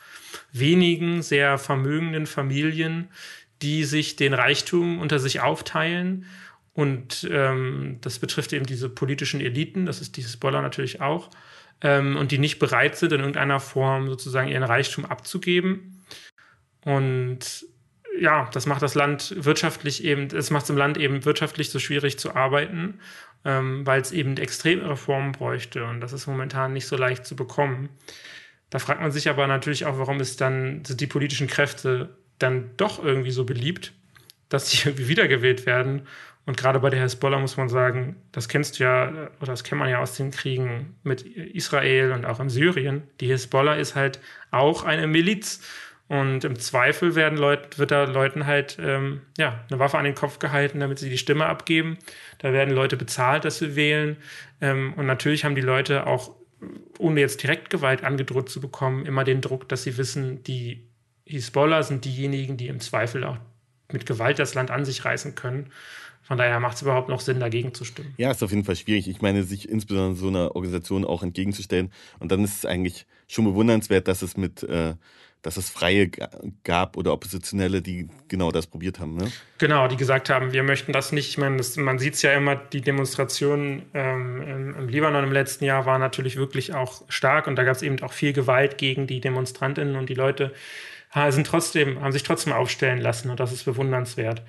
[0.52, 3.10] wenigen sehr vermögenden Familien,
[3.62, 6.26] die sich den Reichtum unter sich aufteilen.
[6.74, 11.32] Und ähm, das betrifft eben diese politischen Eliten, das ist dieses Boller natürlich auch,
[11.82, 16.04] ähm, und die nicht bereit sind, in irgendeiner Form sozusagen ihren Reichtum abzugeben.
[16.82, 17.66] Und
[18.20, 21.80] ja, das macht das Land wirtschaftlich eben, es macht es im Land eben wirtschaftlich so
[21.80, 23.00] schwierig zu arbeiten,
[23.46, 25.86] ähm, weil es eben extreme Reformen bräuchte.
[25.86, 27.90] Und das ist momentan nicht so leicht zu bekommen.
[28.70, 32.72] Da fragt man sich aber natürlich auch, warum ist dann, sind die politischen Kräfte dann
[32.78, 33.94] doch irgendwie so beliebt,
[34.50, 36.08] dass sie irgendwie wiedergewählt werden.
[36.46, 39.10] Und gerade bei der Hezbollah muss man sagen, das kennst du ja,
[39.42, 43.04] oder das kennt man ja aus den Kriegen mit Israel und auch in Syrien.
[43.20, 45.62] Die Hezbollah ist halt auch eine Miliz.
[46.10, 50.16] Und im Zweifel werden Leut, wird da Leuten halt ähm, ja, eine Waffe an den
[50.16, 51.98] Kopf gehalten, damit sie die Stimme abgeben.
[52.38, 54.16] Da werden Leute bezahlt, dass sie wählen.
[54.62, 56.34] Ähm, und natürlich haben die Leute auch,
[56.98, 60.88] ohne jetzt direkt Gewalt angedroht zu bekommen, immer den Druck, dass sie wissen, die
[61.26, 63.38] Hisbollah sind diejenigen, die im Zweifel auch
[63.92, 65.72] mit Gewalt das Land an sich reißen können.
[66.22, 68.14] Von daher macht es überhaupt noch Sinn, dagegen zu stimmen.
[68.18, 69.08] Ja, ist auf jeden Fall schwierig.
[69.08, 71.90] Ich meine, sich insbesondere so einer Organisation auch entgegenzustellen.
[72.20, 74.96] Und dann ist es eigentlich schon bewundernswert, dass es mit, äh,
[75.48, 76.12] dass es Freie
[76.66, 79.16] gab oder Oppositionelle, die genau das probiert haben.
[79.16, 79.32] Ne?
[79.60, 81.30] Genau, die gesagt haben, wir möchten das nicht.
[81.30, 85.64] Ich meine, das, man sieht es ja immer, die Demonstrationen ähm, im, Libanon im letzten
[85.64, 89.08] Jahr waren natürlich wirklich auch stark und da gab es eben auch viel Gewalt gegen
[89.08, 90.52] die Demonstrantinnen und die Leute
[91.30, 94.44] sind trotzdem, haben sich trotzdem aufstellen lassen und das ist bewundernswert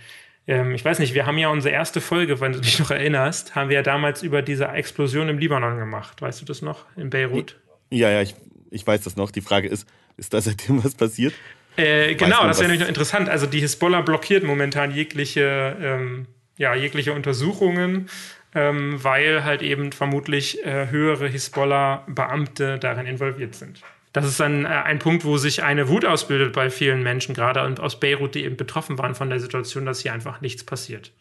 [0.49, 3.55] ähm, ich weiß nicht, wir haben ja unsere erste Folge, wenn du dich noch erinnerst,
[3.55, 6.21] haben wir ja damals über diese Explosion im Libanon gemacht.
[6.23, 6.87] Weißt du das noch?
[6.97, 7.57] In Beirut?
[7.91, 8.35] Ja, ja, ich,
[8.71, 9.31] ich weiß das noch.
[9.31, 9.87] Die Frage ist,
[10.19, 11.33] ist da seitdem was passiert?
[11.77, 13.29] Äh, genau, das wäre nämlich noch interessant.
[13.29, 16.27] Also die Hisbollah blockiert momentan jegliche, ähm,
[16.57, 18.09] ja, jegliche Untersuchungen,
[18.55, 23.81] ähm, weil halt eben vermutlich äh, höhere Hisbollah-Beamte darin involviert sind
[24.13, 27.61] das ist dann äh, ein Punkt, wo sich eine Wut ausbildet bei vielen Menschen, gerade
[27.81, 31.13] aus Beirut, die eben betroffen waren von der Situation, dass hier einfach nichts passiert.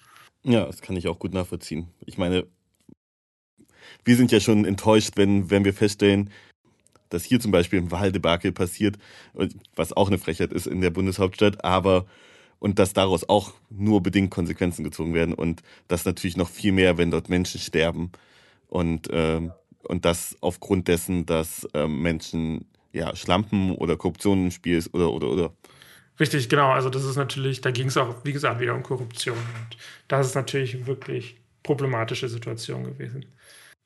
[0.43, 1.89] Ja, das kann ich auch gut nachvollziehen.
[2.05, 2.45] Ich meine,
[4.05, 6.29] wir sind ja schon enttäuscht, wenn, wenn wir feststellen,
[7.09, 8.97] dass hier zum Beispiel ein Wahldebakel passiert,
[9.75, 12.05] was auch eine Frechheit ist in der Bundeshauptstadt, aber
[12.59, 16.97] und dass daraus auch nur bedingt Konsequenzen gezogen werden und das natürlich noch viel mehr,
[16.97, 18.11] wenn dort Menschen sterben
[18.67, 19.51] und ähm,
[19.83, 25.11] und das aufgrund dessen, dass ähm, Menschen ja, Schlampen oder Korruption im Spiel ist oder,
[25.11, 25.53] oder, oder.
[26.19, 26.71] Richtig, genau.
[26.71, 29.37] Also das ist natürlich, da ging es auch, wie gesagt, wieder um Korruption.
[29.37, 33.25] Und das ist natürlich wirklich problematische Situation gewesen.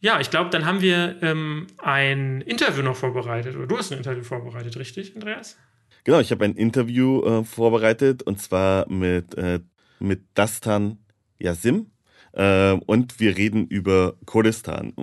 [0.02, 3.56] Ja, ich glaube, dann haben wir ähm, ein Interview noch vorbereitet.
[3.56, 5.58] Oder du hast ein Interview vorbereitet, richtig, Andreas?
[6.04, 9.60] Genau, ich habe ein Interview äh, vorbereitet und zwar mit, äh,
[10.00, 10.98] mit Dastan
[11.40, 11.92] Yasim.
[12.34, 14.94] Äh, und wir reden über Kurdistan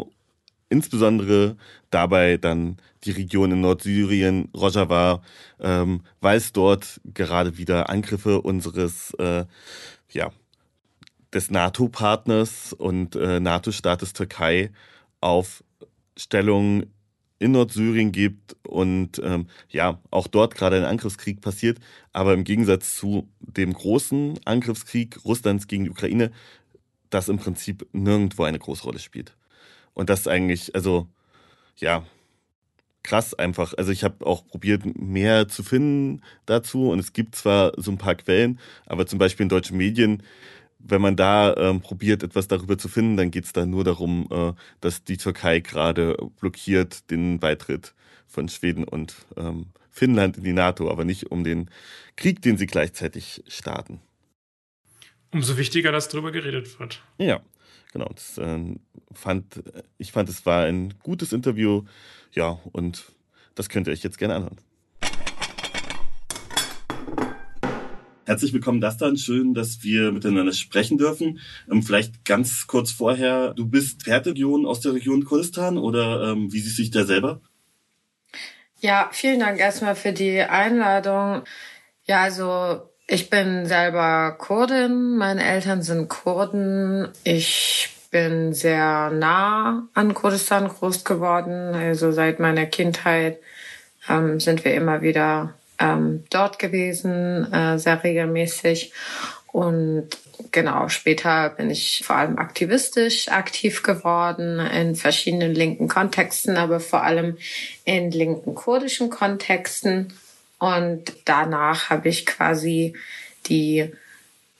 [0.68, 1.56] insbesondere
[1.90, 5.22] dabei dann die Region in Nordsyrien, Rojava,
[5.60, 9.44] ähm, weil es dort gerade wieder Angriffe unseres, äh,
[10.10, 10.30] ja,
[11.32, 14.70] des NATO-Partners und äh, NATO-Staates Türkei
[15.20, 15.62] auf
[16.16, 16.92] Stellungen
[17.38, 21.78] in Nordsyrien gibt und ähm, ja, auch dort gerade ein Angriffskrieg passiert,
[22.12, 26.32] aber im Gegensatz zu dem großen Angriffskrieg Russlands gegen die Ukraine,
[27.10, 29.36] das im Prinzip nirgendwo eine große Rolle spielt.
[29.94, 31.06] Und das eigentlich, also
[31.76, 32.04] ja,
[33.08, 33.72] krass einfach.
[33.78, 36.90] Also ich habe auch probiert, mehr zu finden dazu.
[36.90, 40.22] Und es gibt zwar so ein paar Quellen, aber zum Beispiel in deutschen Medien,
[40.78, 44.28] wenn man da ähm, probiert, etwas darüber zu finden, dann geht es da nur darum,
[44.30, 47.94] äh, dass die Türkei gerade blockiert den Beitritt
[48.26, 51.70] von Schweden und ähm, Finnland in die NATO, aber nicht um den
[52.16, 54.00] Krieg, den sie gleichzeitig starten.
[55.32, 57.02] Umso wichtiger, dass darüber geredet wird.
[57.18, 57.40] Ja,
[57.92, 58.08] genau.
[58.14, 58.76] Das, äh,
[59.12, 59.62] fand,
[59.98, 61.84] ich fand, es war ein gutes Interview.
[62.32, 63.12] Ja, und
[63.54, 64.58] das könnt ihr euch jetzt gerne anhören.
[68.28, 69.16] Herzlich willkommen, Dastan.
[69.16, 71.40] Schön, dass wir miteinander sprechen dürfen.
[71.72, 76.60] Ähm, vielleicht ganz kurz vorher, du bist Werteregion aus der Region Kurdistan oder ähm, wie
[76.60, 77.40] siehst du dich da selber?
[78.80, 81.44] Ja, vielen Dank erstmal für die Einladung.
[82.04, 87.08] Ja, also ich bin selber Kurdin, meine Eltern sind Kurden.
[87.24, 91.74] Ich bin sehr nah an Kurdistan groß geworden.
[91.74, 93.38] Also seit meiner Kindheit
[94.06, 98.92] ähm, sind wir immer wieder ähm, dort gewesen, äh, sehr regelmäßig.
[99.52, 100.08] Und
[100.52, 107.02] genau, später bin ich vor allem aktivistisch aktiv geworden in verschiedenen linken Kontexten, aber vor
[107.02, 107.38] allem
[107.84, 110.12] in linken kurdischen Kontexten.
[110.58, 112.94] Und danach habe ich quasi
[113.46, 113.90] die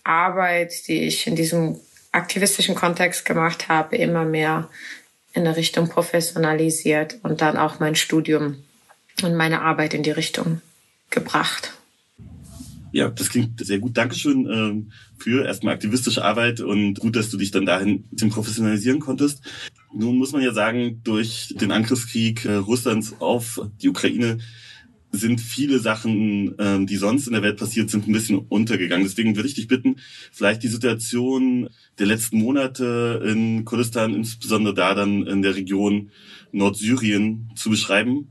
[0.05, 1.79] Arbeit, die ich in diesem
[2.13, 4.71] aktivistischen Kontext gemacht habe, immer mehr
[5.35, 8.65] in der Richtung professionalisiert und dann auch mein Studium
[9.23, 10.63] und meine Arbeit in die Richtung
[11.11, 11.75] gebracht.
[12.91, 13.97] Ja, das klingt sehr gut.
[13.97, 19.43] Dankeschön ähm, für erstmal aktivistische Arbeit und gut, dass du dich dann dahin professionalisieren konntest.
[19.93, 24.39] Nun muss man ja sagen, durch den Angriffskrieg äh, Russlands auf die Ukraine
[25.11, 29.07] sind viele Sachen, ähm, die sonst in der Welt passiert sind, ein bisschen untergegangen.
[29.07, 29.97] Deswegen würde ich dich bitten,
[30.33, 31.69] vielleicht die Situation
[31.99, 36.11] der letzten Monate in Kurdistan, insbesondere da dann in der Region
[36.53, 38.31] Nordsyrien, zu beschreiben.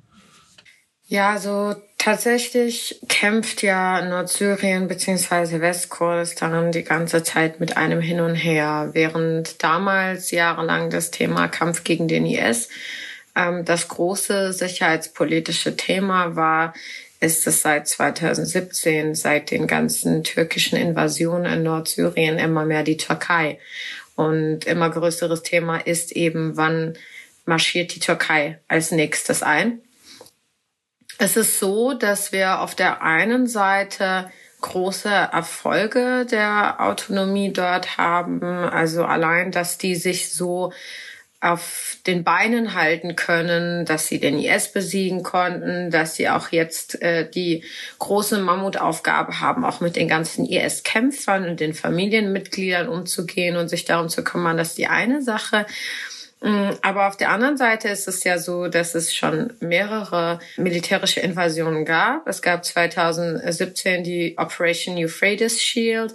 [1.09, 8.35] Ja, so tatsächlich kämpft ja Nordsyrien beziehungsweise Westkurdistan die ganze Zeit mit einem Hin und
[8.35, 12.67] Her, während damals jahrelang das Thema Kampf gegen den IS
[13.37, 16.73] ähm, das große sicherheitspolitische Thema war,
[17.19, 23.59] ist es seit 2017, seit den ganzen türkischen Invasionen in Nordsyrien immer mehr die Türkei.
[24.15, 26.97] Und immer größeres Thema ist eben, wann
[27.45, 29.79] marschiert die Türkei als nächstes ein.
[31.19, 34.29] Es ist so, dass wir auf der einen Seite
[34.61, 38.43] große Erfolge der Autonomie dort haben.
[38.43, 40.73] Also allein, dass die sich so
[41.39, 46.99] auf den Beinen halten können, dass sie den IS besiegen konnten, dass sie auch jetzt
[47.01, 47.63] äh, die
[47.99, 54.09] große Mammutaufgabe haben, auch mit den ganzen IS-Kämpfern und den Familienmitgliedern umzugehen und sich darum
[54.09, 55.67] zu kümmern, dass die eine Sache.
[56.41, 61.19] Mm, aber auf der anderen Seite ist es ja so, dass es schon mehrere militärische
[61.19, 62.27] Invasionen gab.
[62.27, 66.13] Es gab 2017 die Operation Euphrates Shield,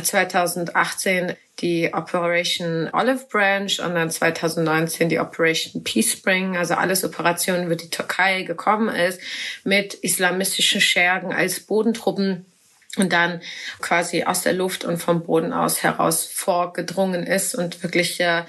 [0.00, 7.70] 2018 die Operation Olive Branch und dann 2019 die Operation Peace Spring, also alles Operationen,
[7.70, 9.20] wo die Türkei gekommen ist,
[9.64, 12.46] mit islamistischen Schergen als Bodentruppen
[12.96, 13.40] und dann
[13.80, 18.44] quasi aus der Luft und vom Boden aus heraus vorgedrungen ist und wirklich äh,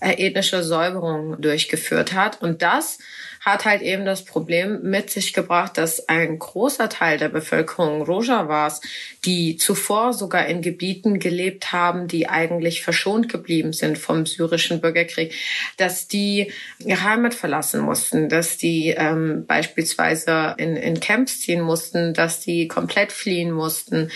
[0.00, 2.40] ethnische Säuberung durchgeführt hat.
[2.40, 2.98] Und das
[3.40, 8.82] hat halt eben das Problem mit sich gebracht, dass ein großer Teil der Bevölkerung Rojavas,
[9.24, 15.34] die zuvor sogar in Gebieten gelebt haben, die eigentlich verschont geblieben sind vom syrischen Bürgerkrieg,
[15.78, 22.12] dass die ihre Heimat verlassen mussten, dass die ähm, beispielsweise in, in Camps ziehen mussten,
[22.12, 24.10] dass die komplett fliehen mussten.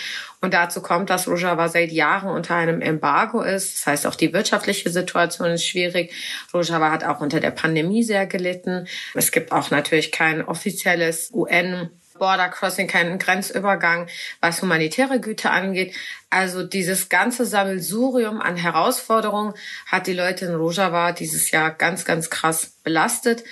[0.45, 3.77] Und dazu kommt, dass Rojava seit Jahren unter einem Embargo ist.
[3.77, 6.13] Das heißt, auch die wirtschaftliche Situation ist schwierig.
[6.53, 8.87] Rojava hat auch unter der Pandemie sehr gelitten.
[9.15, 14.05] Es gibt auch natürlich kein offizielles UN Border Crossing, keinen Grenzübergang,
[14.39, 15.95] was humanitäre Güter angeht.
[16.29, 19.55] Also dieses ganze Sammelsurium an Herausforderungen
[19.87, 23.43] hat die Leute in Rojava dieses Jahr ganz, ganz krass belastet.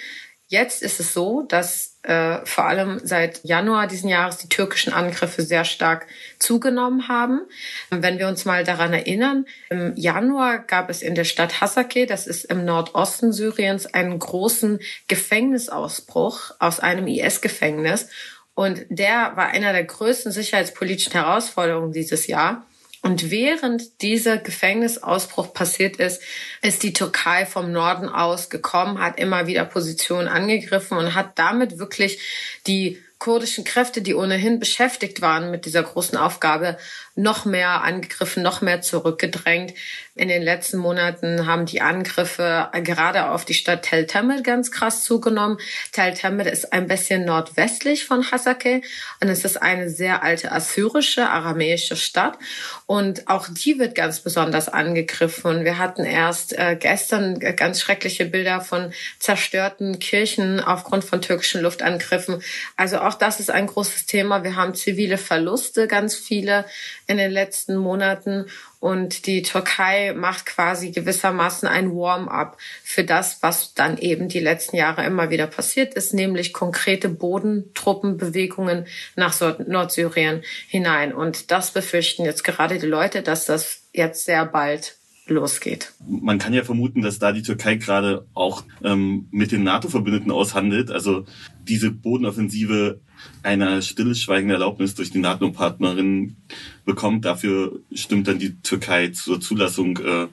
[0.53, 5.41] Jetzt ist es so, dass äh, vor allem seit Januar diesen Jahres die türkischen Angriffe
[5.41, 6.05] sehr stark
[6.37, 7.41] zugenommen haben.
[7.89, 12.27] Wenn wir uns mal daran erinnern, im Januar gab es in der Stadt Hasake, das
[12.27, 18.09] ist im Nordosten Syriens, einen großen Gefängnisausbruch aus einem IS-Gefängnis.
[18.53, 22.63] Und der war einer der größten sicherheitspolitischen Herausforderungen dieses Jahr.
[23.03, 26.21] Und während dieser Gefängnisausbruch passiert ist,
[26.61, 31.79] ist die Türkei vom Norden aus gekommen, hat immer wieder Positionen angegriffen und hat damit
[31.79, 32.19] wirklich
[32.65, 36.77] die kurdischen Kräfte, die ohnehin beschäftigt waren mit dieser großen Aufgabe,
[37.15, 39.73] noch mehr angegriffen, noch mehr zurückgedrängt.
[40.15, 45.03] In den letzten Monaten haben die Angriffe gerade auf die Stadt Tel Tamil ganz krass
[45.03, 45.57] zugenommen.
[45.91, 48.81] Tel Tamil ist ein bisschen nordwestlich von Hasake
[49.21, 52.37] und es ist eine sehr alte assyrische, aramäische Stadt
[52.85, 55.65] und auch die wird ganz besonders angegriffen.
[55.65, 62.43] Wir hatten erst äh, gestern ganz schreckliche Bilder von zerstörten Kirchen aufgrund von türkischen Luftangriffen.
[62.77, 64.43] Also auch das ist ein großes Thema.
[64.43, 66.65] Wir haben zivile Verluste, ganz viele
[67.07, 68.45] in den letzten Monaten.
[68.79, 74.75] Und die Türkei macht quasi gewissermaßen ein Warm-up für das, was dann eben die letzten
[74.75, 78.85] Jahre immer wieder passiert ist, nämlich konkrete Bodentruppenbewegungen
[79.15, 81.13] nach Nordsyrien hinein.
[81.13, 84.95] Und das befürchten jetzt gerade die Leute, dass das jetzt sehr bald
[85.27, 85.93] losgeht.
[86.05, 90.91] Man kann ja vermuten, dass da die Türkei gerade auch ähm, mit den NATO-Verbündeten aushandelt.
[90.91, 91.25] Also
[91.67, 92.99] diese Bodenoffensive
[93.43, 96.37] eine stillschweigende Erlaubnis durch die NATO-Partnerin
[96.85, 97.25] bekommt.
[97.25, 100.27] Dafür stimmt dann die Türkei zur Zulassung äh,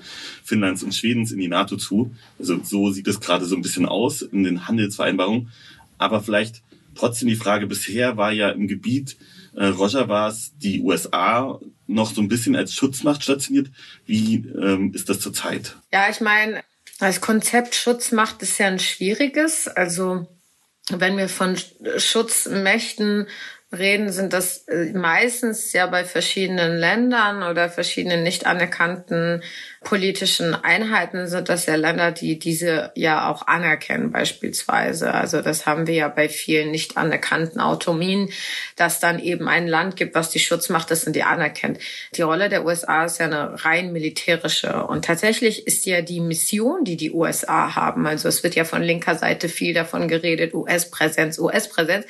[0.44, 2.14] Finnlands und Schwedens in die NATO zu.
[2.38, 5.50] Also so sieht es gerade so ein bisschen aus in den Handelsvereinbarungen.
[5.98, 6.62] Aber vielleicht
[6.94, 9.16] trotzdem die Frage, bisher war ja im Gebiet
[9.54, 13.70] äh, Rojavas die USA noch so ein bisschen als Schutzmacht stationiert.
[14.06, 15.76] Wie ähm, ist das zurzeit?
[15.92, 16.62] Ja, ich meine,
[17.00, 19.68] das Konzept Schutzmacht ist ja ein schwieriges.
[19.68, 20.28] Also
[20.98, 21.56] wenn wir von
[21.96, 23.26] Schutzmächten
[23.72, 29.42] reden, sind das äh, meistens ja bei verschiedenen Ländern oder verschiedenen nicht anerkannten
[29.82, 35.14] politischen Einheiten sind das ja Länder, die diese ja auch anerkennen beispielsweise.
[35.14, 38.28] Also das haben wir ja bei vielen nicht anerkannten Autonomien,
[38.76, 41.78] dass dann eben ein Land gibt, was die Schutzmacht ist und die anerkennt.
[42.14, 46.84] Die Rolle der USA ist ja eine rein militärische und tatsächlich ist ja die Mission,
[46.84, 51.38] die die USA haben, also es wird ja von linker Seite viel davon geredet, US-Präsenz,
[51.38, 52.04] US-Präsenz.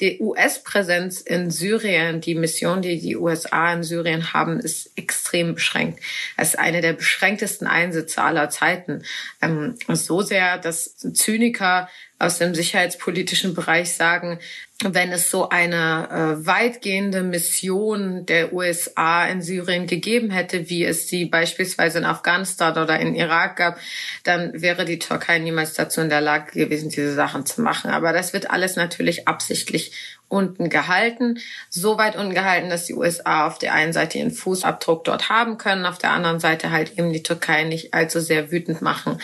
[0.00, 6.00] Die US-Präsenz in Syrien, die Mission, die die USA in Syrien haben, ist extrem beschränkt.
[6.36, 9.02] Es ist eine der beschränktesten Einsätze aller Zeiten.
[9.40, 14.38] Ähm, so sehr, dass Zyniker aus dem sicherheitspolitischen Bereich sagen,
[14.82, 21.08] wenn es so eine äh, weitgehende Mission der USA in Syrien gegeben hätte, wie es
[21.08, 23.78] sie beispielsweise in Afghanistan oder in Irak gab,
[24.24, 27.90] dann wäre die Türkei niemals dazu in der Lage gewesen, diese Sachen zu machen.
[27.90, 29.92] Aber das wird alles natürlich absichtlich
[30.28, 31.38] unten gehalten,
[31.70, 35.56] so weit unten gehalten, dass die USA auf der einen Seite ihren Fußabdruck dort haben
[35.56, 39.20] können, auf der anderen Seite halt eben die Türkei nicht allzu sehr wütend machen.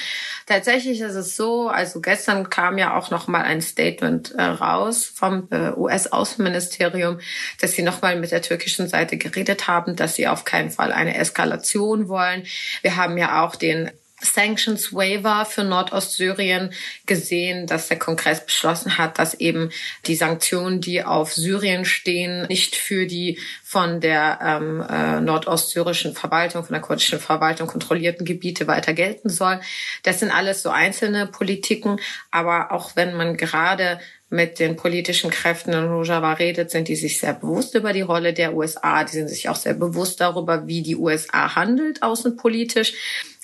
[0.47, 5.05] Tatsächlich ist es so, also gestern kam ja auch noch mal ein Statement äh, raus
[5.05, 7.19] vom äh, US-Außenministerium,
[7.61, 10.93] dass sie noch mal mit der türkischen Seite geredet haben, dass sie auf keinen Fall
[10.93, 12.45] eine Eskalation wollen.
[12.83, 13.91] Wir haben ja auch den
[14.23, 16.73] Sanctions Waiver für Nordostsyrien
[17.07, 19.71] gesehen, dass der Kongress beschlossen hat, dass eben
[20.07, 26.65] die Sanktionen, die auf Syrien stehen, nicht für die von der ähm, äh, nordostsyrischen Verwaltung,
[26.65, 29.61] von der kurdischen Verwaltung kontrollierten Gebiete weiter gelten soll.
[30.03, 31.99] Das sind alles so einzelne Politiken,
[32.31, 33.99] aber auch wenn man gerade
[34.33, 38.33] mit den politischen Kräften in Rojava redet, sind die sich sehr bewusst über die Rolle
[38.33, 39.05] der USA.
[39.05, 42.95] Die sind sich auch sehr bewusst darüber, wie die USA handelt außenpolitisch.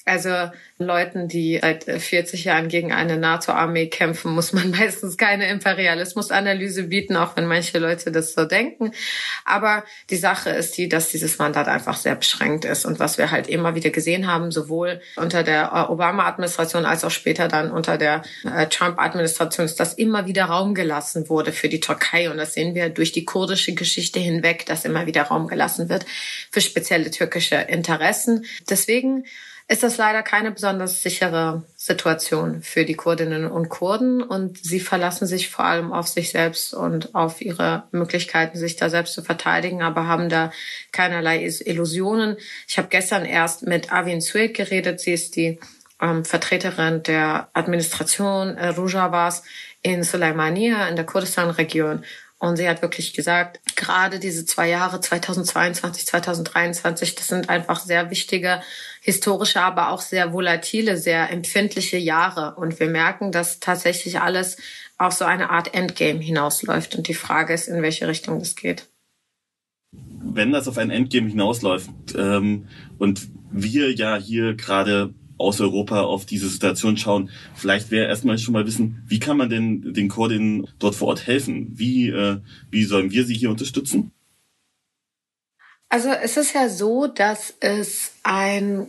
[0.08, 6.84] Also Leuten, die seit 40 Jahren gegen eine NATO-Armee kämpfen, muss man meistens keine Imperialismusanalyse
[6.84, 8.92] bieten, auch wenn manche Leute das so denken.
[9.44, 12.86] Aber die Sache ist die, dass dieses Mandat einfach sehr beschränkt ist.
[12.86, 17.48] Und was wir halt immer wieder gesehen haben, sowohl unter der Obama-Administration als auch später
[17.48, 22.30] dann unter der äh, Trump-Administration, ist, dass immer wieder Raum gelassen wurde für die Türkei.
[22.30, 26.06] Und das sehen wir durch die kurdische Geschichte hinweg, dass immer wieder Raum gelassen wird
[26.50, 28.46] für spezielle türkische Interessen.
[28.70, 29.24] Deswegen
[29.70, 35.26] ist das leider keine besonders sichere Situation für die Kurdinnen und Kurden und sie verlassen
[35.26, 39.82] sich vor allem auf sich selbst und auf ihre Möglichkeiten, sich da selbst zu verteidigen,
[39.82, 40.52] aber haben da
[40.90, 42.38] keinerlei Illusionen.
[42.66, 45.00] Ich habe gestern erst mit Avin Suek geredet.
[45.00, 45.60] Sie ist die
[46.00, 49.42] ähm, Vertreterin der Administration äh, Rojavas
[49.82, 52.04] in Suleimania in der Kurdistan-Region.
[52.40, 58.10] Und sie hat wirklich gesagt, gerade diese zwei Jahre 2022, 2023, das sind einfach sehr
[58.10, 58.62] wichtige
[59.00, 62.54] historische, aber auch sehr volatile, sehr empfindliche Jahre.
[62.54, 64.56] Und wir merken, dass tatsächlich alles
[64.98, 66.94] auf so eine Art Endgame hinausläuft.
[66.94, 68.86] Und die Frage ist, in welche Richtung das geht.
[69.92, 76.26] Wenn das auf ein Endgame hinausläuft ähm, und wir ja hier gerade aus Europa auf
[76.26, 77.30] diese Situation schauen.
[77.54, 81.26] Vielleicht wäre erstmal schon mal wissen, wie kann man denn den Kurdinnen dort vor Ort
[81.26, 81.72] helfen?
[81.74, 82.38] Wie, äh,
[82.70, 84.12] wie sollen wir sie hier unterstützen?
[85.88, 88.88] Also es ist ja so, dass es ein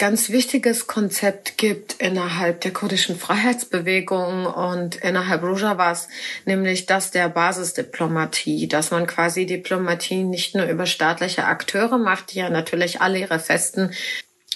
[0.00, 6.08] ganz wichtiges Konzept gibt innerhalb der kurdischen Freiheitsbewegung und innerhalb Rojavas,
[6.46, 12.38] nämlich das der Basisdiplomatie, dass man quasi Diplomatie nicht nur über staatliche Akteure macht, die
[12.38, 13.92] ja natürlich alle ihre festen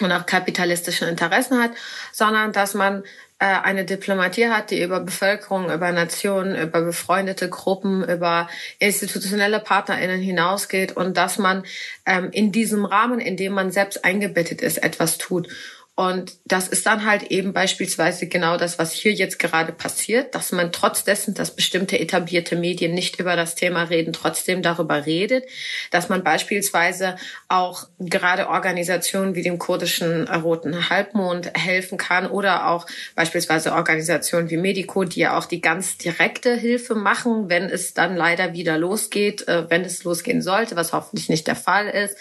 [0.01, 1.71] und auch kapitalistischen Interessen hat,
[2.11, 3.03] sondern dass man
[3.39, 10.21] äh, eine Diplomatie hat, die über Bevölkerung, über Nationen, über befreundete Gruppen, über institutionelle PartnerInnen
[10.21, 11.63] hinausgeht und dass man
[12.05, 15.49] ähm, in diesem Rahmen, in dem man selbst eingebettet ist, etwas tut.
[15.97, 20.51] Und das ist dann halt eben beispielsweise genau das, was hier jetzt gerade passiert, dass
[20.51, 25.45] man trotz dessen, dass bestimmte etablierte Medien nicht über das Thema reden, trotzdem darüber redet,
[25.91, 27.15] dass man beispielsweise
[27.47, 34.57] auch gerade Organisationen wie dem kurdischen Roten Halbmond helfen kann oder auch beispielsweise Organisationen wie
[34.57, 39.47] Medico, die ja auch die ganz direkte Hilfe machen, wenn es dann leider wieder losgeht,
[39.47, 42.17] äh, wenn es losgehen sollte, was hoffentlich nicht der Fall ist.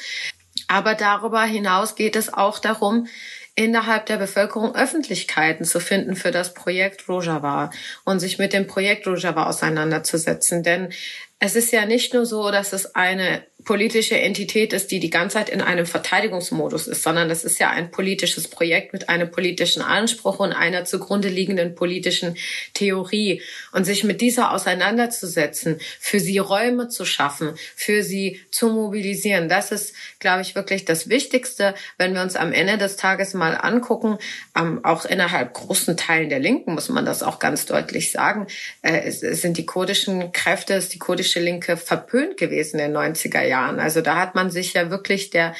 [0.69, 3.09] Aber darüber hinaus geht es auch darum,
[3.55, 7.71] innerhalb der Bevölkerung Öffentlichkeiten zu finden für das Projekt Rojava
[8.05, 10.63] und sich mit dem Projekt Rojava auseinanderzusetzen.
[10.63, 10.93] Denn
[11.39, 15.35] es ist ja nicht nur so, dass es eine politische Entität ist, die die ganze
[15.35, 19.83] Zeit in einem Verteidigungsmodus ist, sondern das ist ja ein politisches Projekt mit einem politischen
[19.83, 22.37] Anspruch und einer zugrunde liegenden politischen
[22.75, 23.43] Theorie.
[23.73, 29.73] Und sich mit dieser auseinanderzusetzen, für sie Räume zu schaffen, für sie zu mobilisieren, das
[29.73, 29.95] ist,
[30.25, 34.17] glaube ich, wirklich das Wichtigste, wenn wir uns am Ende des Tages mal angucken,
[34.57, 38.47] ähm, auch innerhalb großen Teilen der Linken muss man das auch ganz deutlich sagen,
[38.81, 42.97] äh, es, es sind die kurdischen Kräfte, ist die kurdische Linke verpönt gewesen in den
[42.97, 43.81] 90er Jahren.
[43.81, 45.55] Also da hat man sich ja wirklich der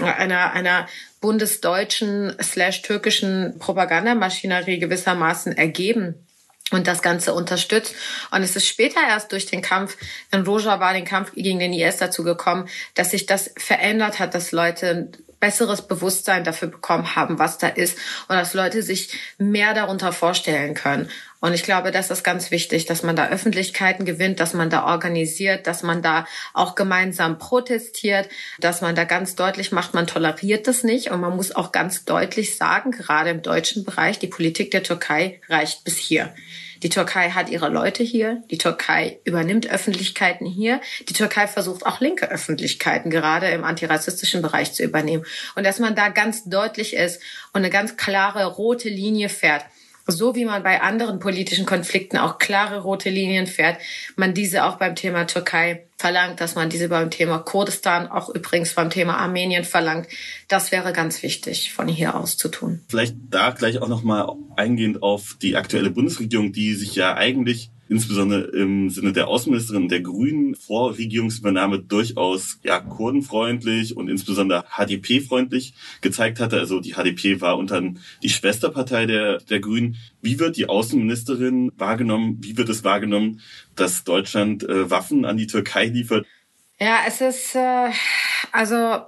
[0.00, 0.88] einer, einer
[1.20, 6.26] bundesdeutschen slash türkischen Propagandamaschinerie gewissermaßen ergeben
[6.70, 7.94] und das Ganze unterstützt.
[8.30, 9.96] Und es ist später erst durch den Kampf
[10.30, 14.52] in Rojava, den Kampf gegen den IS dazu gekommen, dass sich das verändert hat, dass
[14.52, 15.10] Leute
[15.40, 17.96] besseres Bewusstsein dafür bekommen haben, was da ist
[18.28, 21.08] und dass Leute sich mehr darunter vorstellen können.
[21.40, 24.86] Und ich glaube, das ist ganz wichtig, dass man da Öffentlichkeiten gewinnt, dass man da
[24.86, 28.28] organisiert, dass man da auch gemeinsam protestiert,
[28.58, 31.10] dass man da ganz deutlich macht, man toleriert das nicht.
[31.10, 35.40] Und man muss auch ganz deutlich sagen, gerade im deutschen Bereich, die Politik der Türkei
[35.48, 36.34] reicht bis hier.
[36.82, 38.42] Die Türkei hat ihre Leute hier.
[38.50, 40.80] Die Türkei übernimmt Öffentlichkeiten hier.
[41.08, 45.24] Die Türkei versucht auch linke Öffentlichkeiten gerade im antirassistischen Bereich zu übernehmen.
[45.56, 47.20] Und dass man da ganz deutlich ist
[47.52, 49.64] und eine ganz klare rote Linie fährt
[50.08, 53.78] so wie man bei anderen politischen Konflikten auch klare rote Linien fährt,
[54.16, 58.74] man diese auch beim Thema Türkei verlangt, dass man diese beim Thema Kurdistan, auch übrigens
[58.74, 60.08] beim Thema Armenien verlangt.
[60.48, 62.80] Das wäre ganz wichtig von hier aus zu tun.
[62.88, 68.42] Vielleicht da gleich auch nochmal eingehend auf die aktuelle Bundesregierung, die sich ja eigentlich insbesondere
[68.42, 76.40] im Sinne der Außenministerin der Grünen vor Regierungsübernahme durchaus ja kurdenfreundlich und insbesondere HDP-freundlich gezeigt
[76.40, 76.58] hatte.
[76.58, 77.82] Also die HDP war unter
[78.22, 79.96] die Schwesterpartei der, der Grünen.
[80.20, 82.38] Wie wird die Außenministerin wahrgenommen?
[82.40, 83.40] Wie wird es wahrgenommen,
[83.76, 86.26] dass Deutschland äh, Waffen an die Türkei liefert?
[86.80, 87.90] Ja, es ist äh,
[88.52, 89.02] also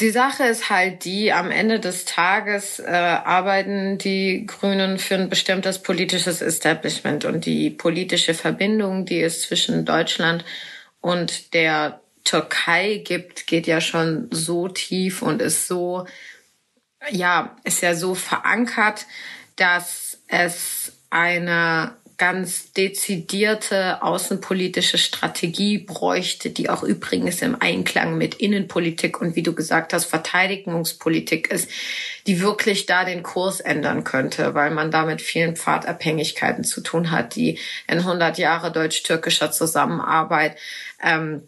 [0.00, 5.28] die Sache ist halt die, am Ende des Tages äh, arbeiten die Grünen für ein
[5.28, 7.24] bestimmtes politisches Establishment.
[7.24, 10.44] Und die politische Verbindung, die es zwischen Deutschland
[11.00, 16.06] und der Türkei gibt, geht ja schon so tief und ist so,
[17.10, 19.06] ja, ist ja so verankert,
[19.56, 29.20] dass es eine ganz dezidierte außenpolitische Strategie bräuchte, die auch übrigens im Einklang mit Innenpolitik
[29.20, 31.70] und wie du gesagt hast, Verteidigungspolitik ist,
[32.26, 37.12] die wirklich da den Kurs ändern könnte, weil man da mit vielen Pfadabhängigkeiten zu tun
[37.12, 40.56] hat, die in 100 Jahre deutsch-türkischer Zusammenarbeit
[41.00, 41.42] ähm,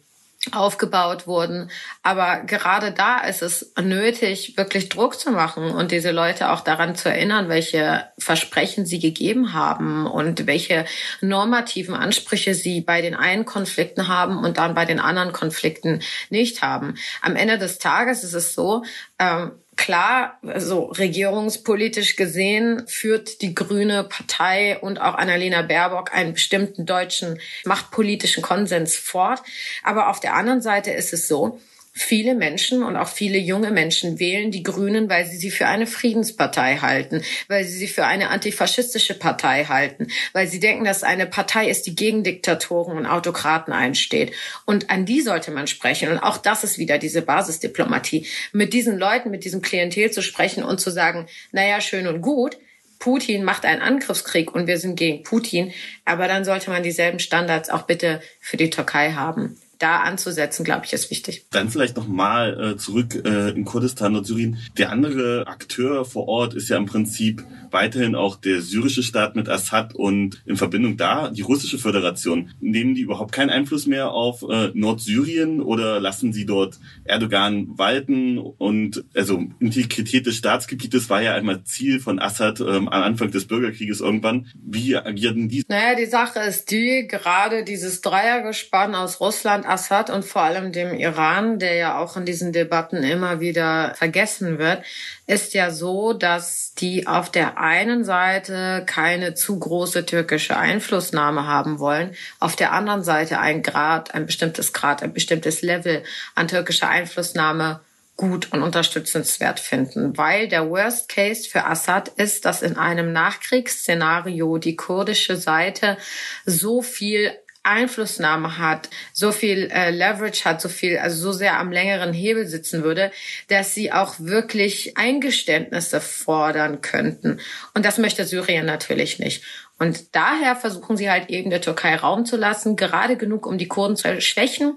[0.53, 1.71] aufgebaut wurden.
[2.03, 6.97] Aber gerade da ist es nötig, wirklich Druck zu machen und diese Leute auch daran
[6.97, 10.87] zu erinnern, welche Versprechen sie gegeben haben und welche
[11.21, 16.63] normativen Ansprüche sie bei den einen Konflikten haben und dann bei den anderen Konflikten nicht
[16.63, 16.95] haben.
[17.21, 18.83] Am Ende des Tages ist es so,
[19.19, 26.85] ähm, Klar, also regierungspolitisch gesehen führt die Grüne Partei und auch Annalena Baerbock einen bestimmten
[26.85, 29.43] deutschen machtpolitischen Konsens fort.
[29.83, 31.59] Aber auf der anderen Seite ist es so,
[32.03, 35.87] Viele Menschen und auch viele junge Menschen wählen die Grünen, weil sie sie für eine
[35.87, 41.27] Friedenspartei halten, weil sie sie für eine antifaschistische Partei halten, weil sie denken, dass eine
[41.27, 44.33] Partei ist, die gegen Diktatoren und Autokraten einsteht.
[44.65, 46.11] Und an die sollte man sprechen.
[46.11, 48.27] Und auch das ist wieder diese Basisdiplomatie.
[48.53, 52.57] Mit diesen Leuten, mit diesem Klientel zu sprechen und zu sagen, naja, schön und gut,
[52.99, 55.73] Putin macht einen Angriffskrieg und wir sind gegen Putin,
[56.07, 60.87] aber dann sollte man dieselben Standards auch bitte für die Türkei haben da anzusetzen, glaube
[60.87, 61.47] ich, ist wichtig.
[61.51, 64.59] Dann vielleicht nochmal äh, zurück äh, in Kurdistan und Syrien.
[64.79, 69.49] Der andere Akteur vor Ort ist ja im Prinzip weiterhin auch der syrische Staat mit
[69.49, 72.51] Assad und in Verbindung da die russische Föderation.
[72.61, 78.39] Nehmen die überhaupt keinen Einfluss mehr auf äh, Nordsyrien oder lassen sie dort Erdogan walten?
[78.39, 83.47] Und also Integrität des Staatsgebietes war ja einmal Ziel von Assad ähm, am Anfang des
[83.47, 84.49] Bürgerkrieges irgendwann.
[84.55, 85.65] Wie agierten die?
[85.69, 90.95] Naja, die Sache ist die, gerade dieses Dreiergespann aus Russland, Assad und vor allem dem
[90.95, 94.83] Iran, der ja auch in diesen Debatten immer wieder vergessen wird,
[95.27, 101.79] ist ja so, dass die auf der einen Seite keine zu große türkische Einflussnahme haben
[101.79, 106.03] wollen, auf der anderen Seite ein Grad, ein bestimmtes Grad, ein bestimmtes Level
[106.35, 107.81] an türkischer Einflussnahme
[108.21, 114.59] gut und unterstützenswert finden, weil der Worst Case für Assad ist, dass in einem Nachkriegsszenario
[114.59, 115.97] die kurdische Seite
[116.45, 117.33] so viel
[117.63, 122.47] Einflussnahme hat, so viel äh, Leverage hat, so viel, also so sehr am längeren Hebel
[122.47, 123.13] sitzen würde,
[123.49, 127.41] dass sie auch wirklich Eingeständnisse fordern könnten.
[127.75, 129.45] Und das möchte Syrien natürlich nicht.
[129.79, 133.69] Und daher versuchen sie halt eben der Türkei Raum zu lassen, gerade genug, um die
[133.69, 134.75] Kurden zu schwächen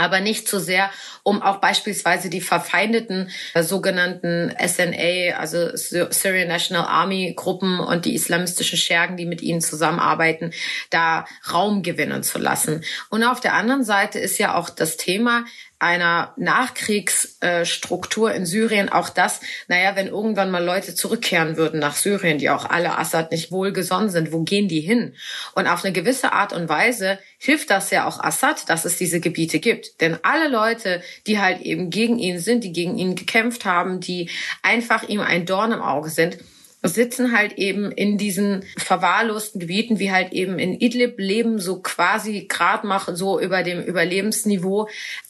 [0.00, 0.90] aber nicht so sehr,
[1.22, 8.14] um auch beispielsweise die verfeindeten äh, sogenannten SNA, also Syrian National Army Gruppen und die
[8.14, 10.52] islamistischen Schergen, die mit ihnen zusammenarbeiten,
[10.90, 12.84] da Raum gewinnen zu lassen.
[13.10, 15.44] Und auf der anderen Seite ist ja auch das Thema,
[15.78, 22.38] einer Nachkriegsstruktur in Syrien auch das, naja, wenn irgendwann mal Leute zurückkehren würden nach Syrien,
[22.38, 25.14] die auch alle Assad nicht wohlgesonnen sind, wo gehen die hin?
[25.54, 29.20] Und auf eine gewisse Art und Weise hilft das ja auch Assad, dass es diese
[29.20, 30.00] Gebiete gibt.
[30.00, 34.30] Denn alle Leute, die halt eben gegen ihn sind, die gegen ihn gekämpft haben, die
[34.62, 36.38] einfach ihm ein Dorn im Auge sind,
[36.82, 42.46] sitzen halt eben in diesen verwahrlosten Gebieten, wie halt eben in Idlib leben, so quasi
[42.48, 44.88] grad machen, so über dem Überlebensniveau,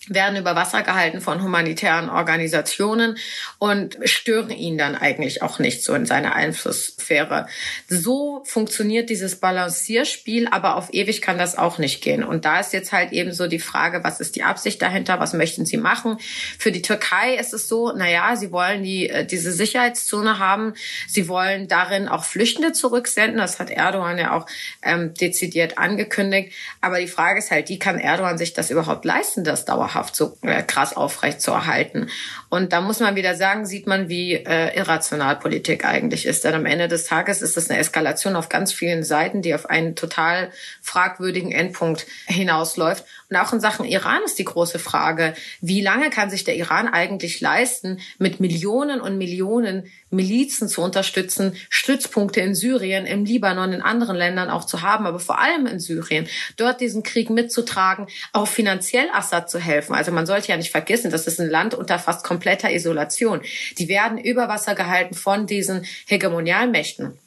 [0.08, 3.16] werden über Wasser gehalten von humanitären Organisationen
[3.58, 7.46] und stören ihn dann eigentlich auch nicht so in seiner Einflusssphäre.
[7.88, 12.24] So funktioniert dieses Balancierspiel, aber auf ewig kann das auch nicht gehen.
[12.24, 15.20] Und da ist jetzt halt eben so die Frage, was ist die Absicht dahinter?
[15.20, 16.18] Was möchten sie machen?
[16.58, 20.74] Für die Türkei ist es so, na ja, sie wollen die, äh, diese Sicherheitszone haben.
[21.06, 23.38] Sie wollen darin auch Flüchtende zurücksenden.
[23.38, 24.46] Das hat Erdogan ja auch
[24.82, 26.52] ähm, dezidiert angekündigt.
[26.80, 30.36] Aber die Frage ist halt, wie kann Erdogan sich das überhaupt leisten, das dauerhaft so
[30.42, 32.08] äh, krass aufrecht zu erhalten.
[32.48, 36.44] Und da muss man wieder sagen, sieht man, wie äh, irrational Politik eigentlich ist.
[36.44, 39.68] Denn am Ende des Tages ist es eine Eskalation auf ganz vielen Seiten, die auf
[39.68, 40.50] einen total
[40.82, 43.04] fragwürdigen Endpunkt hinausläuft.
[43.30, 46.88] Und auch in Sachen Iran ist die große Frage, wie lange kann sich der Iran
[46.88, 53.82] eigentlich leisten, mit Millionen und Millionen Milizen zu unterstützen, Stützpunkte in Syrien, im Libanon, in
[53.82, 56.26] anderen Ländern auch zu haben, aber vor allem in Syrien,
[56.56, 59.94] dort diesen Krieg mitzutragen, auch finanziell Assad zu helfen.
[59.94, 63.42] Also man sollte ja nicht vergessen, das ist ein Land unter fast kompletter Isolation.
[63.76, 67.18] Die werden über Wasser gehalten von diesen Hegemonialmächten.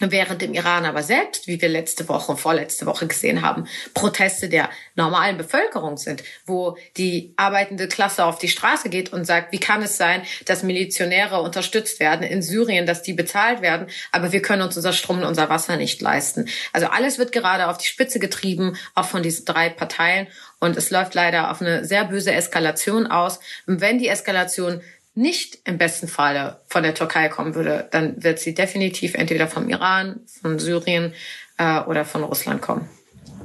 [0.00, 4.68] Während im Iran aber selbst, wie wir letzte Woche, vorletzte Woche gesehen haben, Proteste der
[4.96, 9.82] normalen Bevölkerung sind, wo die arbeitende Klasse auf die Straße geht und sagt, wie kann
[9.82, 14.62] es sein, dass Milizionäre unterstützt werden in Syrien, dass die bezahlt werden, aber wir können
[14.62, 16.48] uns unser Strom und unser Wasser nicht leisten.
[16.72, 20.26] Also alles wird gerade auf die Spitze getrieben, auch von diesen drei Parteien.
[20.58, 23.38] Und es läuft leider auf eine sehr böse Eskalation aus.
[23.66, 24.80] Und wenn die Eskalation
[25.14, 29.68] nicht im besten Falle von der Türkei kommen würde, dann wird sie definitiv entweder vom
[29.68, 31.12] Iran, von Syrien
[31.58, 32.88] äh, oder von Russland kommen.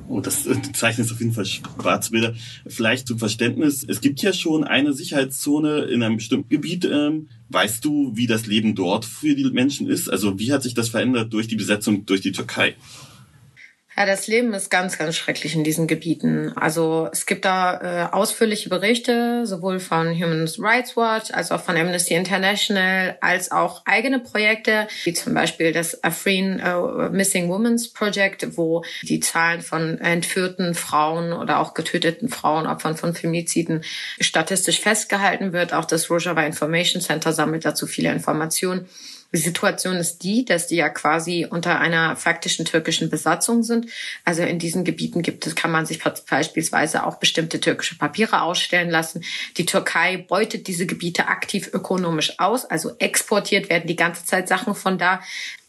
[0.08, 2.34] Oh, das äh, zeichnet auf jeden Fall Schwarzbilder.
[2.66, 6.86] Vielleicht zum Verständnis, es gibt ja schon eine Sicherheitszone in einem bestimmten Gebiet.
[6.86, 10.10] Ähm, weißt du, wie das Leben dort für die Menschen ist?
[10.10, 12.76] Also wie hat sich das verändert durch die Besetzung durch die Türkei?
[14.00, 16.54] Ja, das Leben ist ganz, ganz schrecklich in diesen Gebieten.
[16.56, 21.76] Also es gibt da äh, ausführliche Berichte, sowohl von Human Rights Watch als auch von
[21.76, 28.56] Amnesty International, als auch eigene Projekte, wie zum Beispiel das Afrin uh, Missing Women's Project,
[28.56, 33.84] wo die Zahlen von entführten Frauen oder auch getöteten Frauen, Opfern von Femiziden,
[34.22, 35.74] statistisch festgehalten wird.
[35.74, 38.88] Auch das Rojava Information Center sammelt dazu viele Informationen.
[39.32, 43.88] Die Situation ist die, dass die ja quasi unter einer faktischen türkischen Besatzung sind.
[44.26, 46.00] Also in diesen Gebieten gibt es, kann man sich
[46.30, 49.24] beispielsweise auch bestimmte türkische Papiere ausstellen lassen.
[49.58, 54.74] Die Türkei beutet diese Gebiete aktiv ökonomisch aus, also exportiert werden die ganze Zeit Sachen
[54.74, 55.22] von da.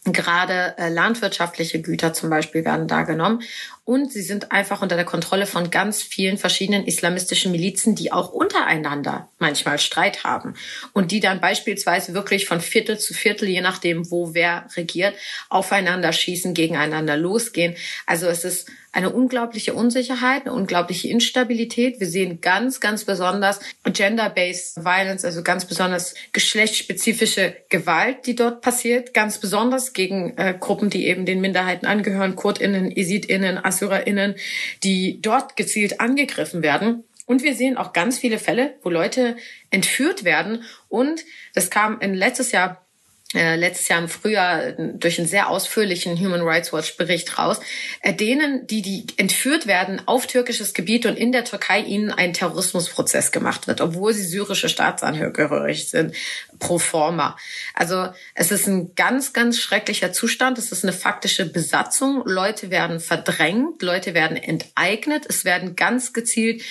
[0.05, 3.43] Gerade äh, landwirtschaftliche Güter zum Beispiel werden da genommen.
[3.85, 8.33] Und sie sind einfach unter der Kontrolle von ganz vielen verschiedenen islamistischen Milizen, die auch
[8.33, 10.55] untereinander manchmal Streit haben.
[10.95, 15.15] Und die dann beispielsweise wirklich von Viertel zu Viertel, je nachdem, wo wer regiert,
[15.51, 17.77] aufeinander schießen, gegeneinander losgehen.
[18.07, 22.01] Also es ist eine unglaubliche Unsicherheit, eine unglaubliche Instabilität.
[22.01, 29.15] Wir sehen ganz, ganz besonders gender-based violence, also ganz besonders geschlechtsspezifische Gewalt, die dort passiert,
[29.15, 34.35] ganz besonders gegen äh, Gruppen, die eben den Minderheiten angehören, KurdInnen, ISIDInnen, AssyrerInnen,
[34.83, 37.05] die dort gezielt angegriffen werden.
[37.27, 39.37] Und wir sehen auch ganz viele Fälle, wo Leute
[39.71, 40.65] entführt werden.
[40.89, 41.25] Und
[41.55, 42.85] das kam in letztes Jahr
[43.33, 47.61] äh, letztes Jahr im Frühjahr durch einen sehr ausführlichen Human Rights Watch Bericht raus,
[48.01, 52.33] äh, denen, die, die entführt werden auf türkisches Gebiet und in der Türkei ihnen ein
[52.33, 56.17] Terrorismusprozess gemacht wird, obwohl sie syrische Staatsangehörig sind,
[56.59, 57.37] pro forma.
[57.75, 60.59] Also es ist ein ganz, ganz schrecklicher Zustand.
[60.59, 62.23] Es ist eine faktische Besatzung.
[62.27, 66.63] Leute werden verdrängt, Leute werden enteignet, es werden ganz gezielt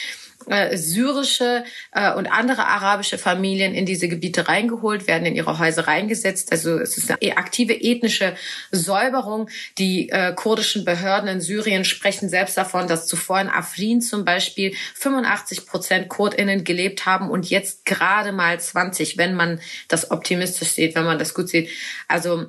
[0.48, 5.88] äh, syrische äh, und andere arabische Familien in diese Gebiete reingeholt, werden in ihre Häuser
[5.88, 6.52] reingesetzt.
[6.52, 8.36] Also es ist eine aktive ethnische
[8.72, 9.50] Säuberung.
[9.78, 14.74] Die äh, kurdischen Behörden in Syrien sprechen selbst davon, dass zuvor in Afrin zum Beispiel
[14.96, 20.96] 85 Prozent KurdInnen gelebt haben und jetzt gerade mal 20, wenn man das optimistisch sieht,
[20.96, 21.70] wenn man das gut sieht.
[22.08, 22.48] Also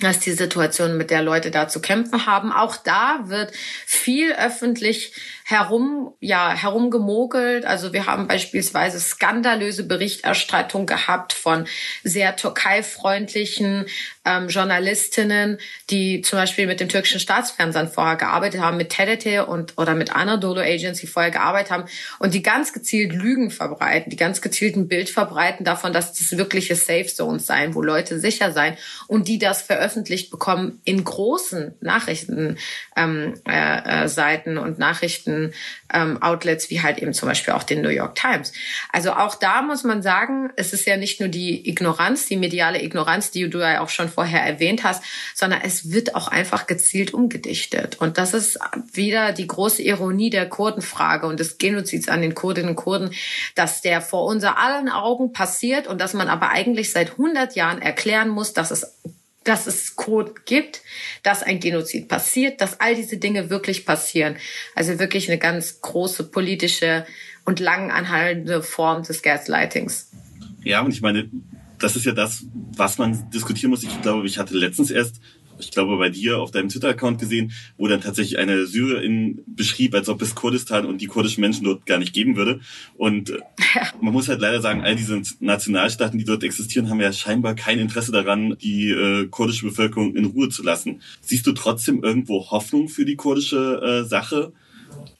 [0.00, 2.52] Das ist die Situation, mit der Leute da zu kämpfen haben.
[2.52, 3.52] Auch da wird
[3.84, 5.12] viel öffentlich
[5.50, 7.64] herum, ja, herumgemogelt.
[7.64, 11.66] Also wir haben beispielsweise skandalöse Berichterstattung gehabt von
[12.04, 13.86] sehr türkeifreundlichen
[14.26, 15.56] ähm, Journalistinnen,
[15.88, 20.14] die zum Beispiel mit dem türkischen Staatsfernsehen vorher gearbeitet haben, mit TRT und oder mit
[20.14, 21.84] Anadolu Agency vorher gearbeitet haben
[22.18, 26.36] und die ganz gezielt Lügen verbreiten, die ganz gezielt ein Bild verbreiten davon, dass das
[26.36, 28.76] wirkliche Safe Zones seien, wo Leute sicher seien
[29.06, 32.58] und die das veröffentlicht bekommen in großen Nachrichtenseiten
[32.98, 35.37] ähm, äh, äh, und Nachrichten
[35.92, 38.52] ähm, Outlets wie halt eben zum Beispiel auch den New York Times.
[38.92, 42.82] Also auch da muss man sagen, es ist ja nicht nur die Ignoranz, die mediale
[42.82, 45.02] Ignoranz, die du ja auch schon vorher erwähnt hast,
[45.34, 47.96] sondern es wird auch einfach gezielt umgedichtet.
[48.00, 48.58] Und das ist
[48.92, 53.10] wieder die große Ironie der Kurdenfrage und des Genozids an den Kurdinnen und Kurden,
[53.54, 57.80] dass der vor unser allen Augen passiert und dass man aber eigentlich seit 100 Jahren
[57.80, 58.92] erklären muss, dass es
[59.48, 60.82] dass es Code gibt,
[61.22, 64.36] dass ein Genozid passiert, dass all diese Dinge wirklich passieren.
[64.74, 67.06] Also wirklich eine ganz große politische
[67.44, 70.10] und lang anhaltende Form des Gaslightings.
[70.62, 71.30] Ja, und ich meine,
[71.78, 72.44] das ist ja das,
[72.76, 73.82] was man diskutieren muss.
[73.82, 75.20] Ich glaube, ich hatte letztens erst
[75.58, 80.08] ich glaube, bei dir auf deinem Twitter-Account gesehen, wo dann tatsächlich eine Syrerin beschrieb, als
[80.08, 82.60] ob es Kurdistan und die kurdischen Menschen dort gar nicht geben würde.
[82.96, 83.38] Und äh,
[84.00, 87.78] man muss halt leider sagen, all diese Nationalstaaten, die dort existieren, haben ja scheinbar kein
[87.78, 91.02] Interesse daran, die äh, kurdische Bevölkerung in Ruhe zu lassen.
[91.20, 94.52] Siehst du trotzdem irgendwo Hoffnung für die kurdische äh, Sache?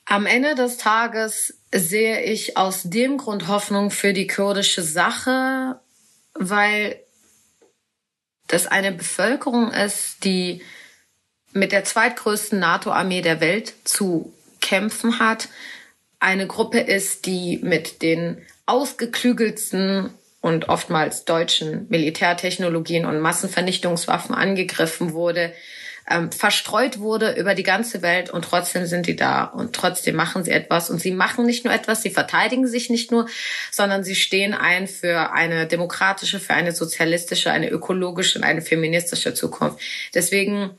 [0.04, 5.80] Am Ende des Tages sehe ich aus dem Grund Hoffnung für die kurdische Sache,
[6.34, 7.00] weil
[8.48, 10.62] das eine Bevölkerung ist, die
[11.52, 15.48] mit der zweitgrößten NATO-Armee der Welt zu kämpfen hat,
[16.20, 25.52] eine Gruppe ist, die mit den ausgeklügelsten und oftmals deutschen Militärtechnologien und Massenvernichtungswaffen angegriffen wurde,
[26.10, 30.44] ähm, verstreut wurde über die ganze Welt und trotzdem sind die da und trotzdem machen
[30.44, 33.26] sie etwas und sie machen nicht nur etwas, sie verteidigen sich nicht nur,
[33.70, 39.34] sondern sie stehen ein für eine demokratische, für eine sozialistische, eine ökologische und eine feministische
[39.34, 39.80] Zukunft.
[40.14, 40.70] Deswegen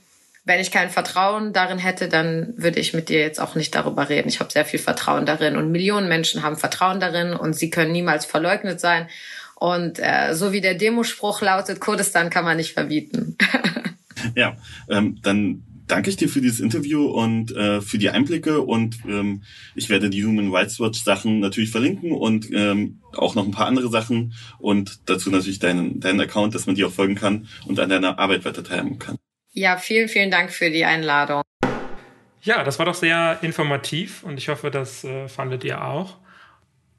[0.46, 4.10] wenn ich kein Vertrauen darin hätte, dann würde ich mit dir jetzt auch nicht darüber
[4.10, 4.30] reden.
[4.30, 7.92] Ich habe sehr viel Vertrauen darin und Millionen Menschen haben Vertrauen darin und sie können
[7.92, 9.08] niemals verleugnet sein.
[9.56, 13.38] Und äh, so wie der Demospruch lautet, Kurdistan kann man nicht verbieten.
[14.36, 14.58] Ja,
[14.90, 19.44] ähm, dann danke ich dir für dieses Interview und äh, für die Einblicke und ähm,
[19.76, 23.68] ich werde die Human Rights Watch Sachen natürlich verlinken und ähm, auch noch ein paar
[23.68, 27.80] andere Sachen und dazu natürlich deinen, deinen Account, dass man dir auch folgen kann und
[27.80, 29.18] an deiner Arbeit weiter teilhaben kann.
[29.52, 31.42] Ja, vielen, vielen Dank für die Einladung.
[32.42, 36.18] Ja, das war doch sehr informativ und ich hoffe, das äh, fandet ihr auch.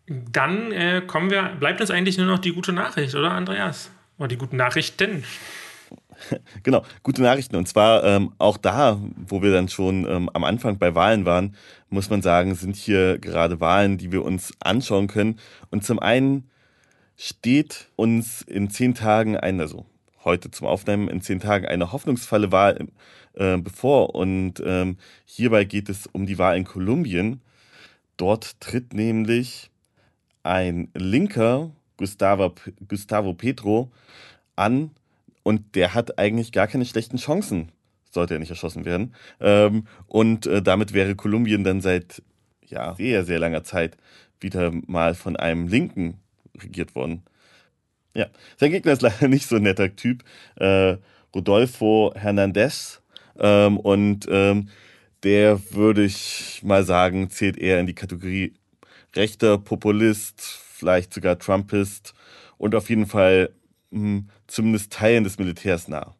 [0.06, 3.90] Dann äh, kommen wir, bleibt uns eigentlich nur noch die gute Nachricht, oder Andreas?
[4.18, 5.24] Oder die guten Nachrichten.
[6.62, 7.56] genau, gute Nachrichten.
[7.56, 11.56] Und zwar ähm, auch da, wo wir dann schon ähm, am Anfang bei Wahlen waren,
[11.88, 15.38] muss man sagen, sind hier gerade Wahlen, die wir uns anschauen können.
[15.70, 16.48] Und zum einen
[17.16, 19.86] steht uns in zehn Tagen ein, also
[20.24, 22.88] heute zum Aufnehmen, in zehn Tagen eine hoffnungsvolle Wahl
[23.34, 24.14] äh, bevor.
[24.14, 27.40] Und ähm, hierbei geht es um die Wahl in Kolumbien.
[28.16, 29.70] Dort tritt nämlich
[30.42, 32.54] ein linker Gustavo,
[32.88, 33.90] Gustavo Petro
[34.56, 34.90] an,
[35.42, 37.72] und der hat eigentlich gar keine schlechten Chancen,
[38.10, 39.14] sollte er nicht erschossen werden.
[39.40, 42.22] Ähm, und äh, damit wäre Kolumbien dann seit
[42.66, 43.96] ja, sehr, sehr langer Zeit
[44.40, 46.20] wieder mal von einem Linken
[46.60, 47.22] regiert worden.
[48.14, 48.26] Ja,
[48.58, 50.24] sein Gegner ist leider nicht so ein netter Typ.
[50.56, 50.96] Äh,
[51.34, 53.02] Rodolfo Hernandez.
[53.38, 54.68] Ähm, und ähm,
[55.22, 58.54] der würde ich mal sagen, zählt eher in die Kategorie
[59.14, 62.14] rechter Populist, vielleicht sogar Trumpist
[62.58, 63.50] und auf jeden Fall
[63.90, 66.14] mh, zumindest Teilen des Militärs nah.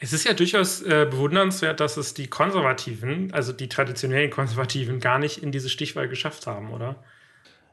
[0.00, 5.18] Es ist ja durchaus äh, bewundernswert, dass es die Konservativen, also die traditionellen Konservativen, gar
[5.18, 7.02] nicht in diese Stichwahl geschafft haben, oder?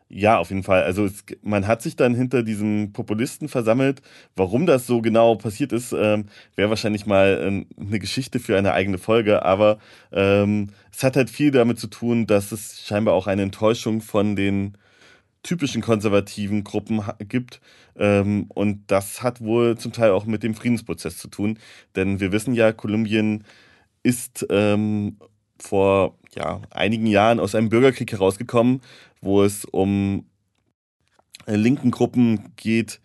[0.07, 0.83] Ja, auf jeden Fall.
[0.83, 4.01] Also es, man hat sich dann hinter diesem Populisten versammelt.
[4.35, 6.25] Warum das so genau passiert ist, ähm,
[6.55, 9.43] wäre wahrscheinlich mal ähm, eine Geschichte für eine eigene Folge.
[9.43, 9.79] Aber
[10.11, 14.35] ähm, es hat halt viel damit zu tun, dass es scheinbar auch eine Enttäuschung von
[14.35, 14.77] den
[15.45, 17.61] typischen konservativen Gruppen gibt.
[17.95, 21.59] Ähm, und das hat wohl zum Teil auch mit dem Friedensprozess zu tun.
[21.95, 23.43] Denn wir wissen ja, Kolumbien
[24.03, 25.17] ist ähm,
[25.59, 28.81] vor ja, einigen Jahren aus einem Bürgerkrieg herausgekommen,
[29.21, 30.25] wo es um
[31.45, 32.99] äh, linken Gruppen geht,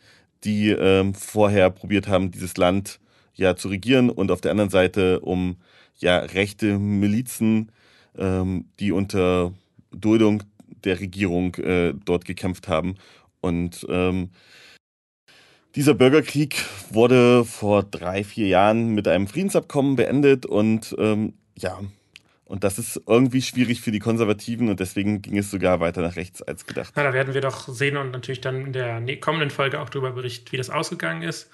[0.44, 3.00] die ähm, vorher probiert haben, dieses Land
[3.34, 5.56] ja zu regieren und auf der anderen Seite um
[5.98, 7.70] ja rechte Milizen,
[8.16, 9.52] ähm, die unter
[9.92, 10.42] Duldung
[10.84, 12.96] der Regierung äh, dort gekämpft haben.
[13.40, 14.30] Und ähm,
[15.76, 21.78] Dieser Bürgerkrieg wurde vor drei, vier Jahren mit einem Friedensabkommen beendet und ähm, ja,
[22.44, 26.16] und das ist irgendwie schwierig für die Konservativen und deswegen ging es sogar weiter nach
[26.16, 26.92] rechts als gedacht.
[26.96, 30.10] Na, da werden wir doch sehen und natürlich dann in der kommenden Folge auch darüber
[30.10, 31.48] berichten, wie das ausgegangen ist.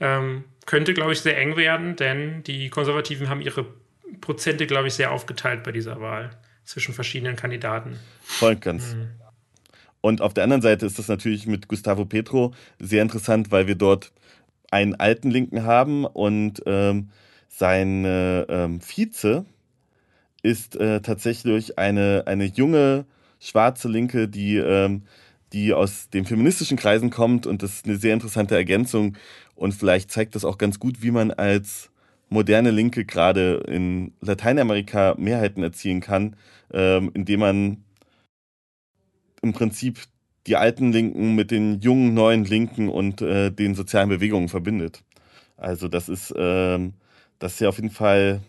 [0.00, 3.66] Ähm, könnte, glaube ich, sehr eng werden, denn die Konservativen haben ihre
[4.22, 6.30] Prozente, glaube ich, sehr aufgeteilt bei dieser Wahl
[6.64, 7.98] zwischen verschiedenen Kandidaten.
[8.22, 8.94] Voll ganz.
[8.94, 9.08] Mhm.
[10.00, 13.74] Und auf der anderen Seite ist das natürlich mit Gustavo Petro sehr interessant, weil wir
[13.74, 14.12] dort
[14.70, 17.10] einen alten Linken haben und ähm,
[17.48, 19.44] sein ähm, Vize
[20.42, 23.04] ist äh, tatsächlich eine, eine junge
[23.40, 25.02] schwarze Linke, die, ähm,
[25.52, 29.16] die aus den feministischen Kreisen kommt und das ist eine sehr interessante Ergänzung
[29.54, 31.90] und vielleicht zeigt das auch ganz gut, wie man als
[32.30, 36.36] moderne Linke gerade in Lateinamerika Mehrheiten erzielen kann,
[36.72, 37.84] ähm, indem man
[39.42, 40.00] im Prinzip
[40.46, 45.02] die alten Linken mit den jungen neuen Linken und äh, den sozialen Bewegungen verbindet.
[45.56, 46.94] Also das ist, ähm,
[47.38, 48.40] das ist ja auf jeden Fall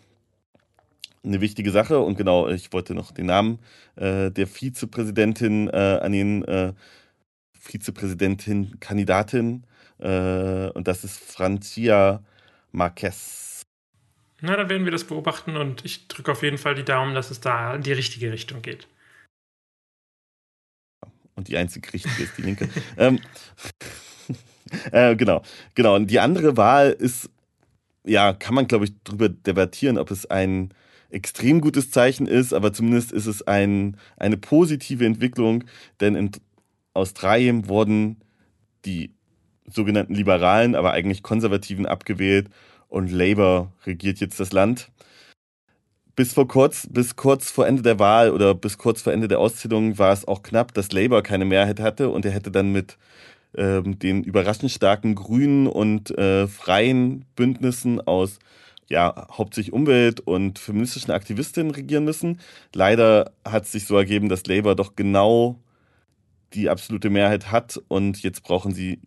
[1.23, 1.99] eine wichtige Sache.
[1.99, 3.59] Und genau, ich wollte noch den Namen
[3.95, 6.73] äh, der Vizepräsidentin äh, an den äh,
[7.53, 9.63] Vizepräsidentin Kandidatin
[9.99, 12.23] äh, und das ist Francia
[12.71, 13.50] Marquez.
[14.41, 17.31] Na, dann werden wir das beobachten und ich drücke auf jeden Fall die Daumen, dass
[17.31, 18.87] es da in die richtige Richtung geht
[21.41, 22.69] und die einzige richtige ist die linke.
[22.97, 23.19] ähm,
[24.91, 25.41] äh, genau,
[25.73, 25.95] genau.
[25.95, 27.31] Und die andere Wahl ist,
[28.05, 30.71] ja, kann man, glaube ich, darüber debattieren, ob es ein
[31.09, 35.63] extrem gutes Zeichen ist, aber zumindest ist es ein, eine positive Entwicklung,
[35.99, 36.31] denn in
[36.93, 38.17] Australien wurden
[38.85, 39.11] die
[39.65, 42.49] sogenannten Liberalen, aber eigentlich Konservativen abgewählt
[42.91, 44.91] und Labour regiert jetzt das Land
[46.15, 49.39] bis vor kurz, bis kurz vor Ende der Wahl oder bis kurz vor Ende der
[49.39, 52.97] Auszählung war es auch knapp, dass Labour keine Mehrheit hatte und er hätte dann mit
[53.55, 58.39] ähm, den überraschend starken Grünen und äh, freien Bündnissen aus
[58.89, 62.41] ja, hauptsächlich Umwelt- und feministischen Aktivistinnen regieren müssen.
[62.73, 65.59] Leider hat es sich so ergeben, dass Labour doch genau
[66.53, 68.99] die absolute Mehrheit hat und jetzt brauchen sie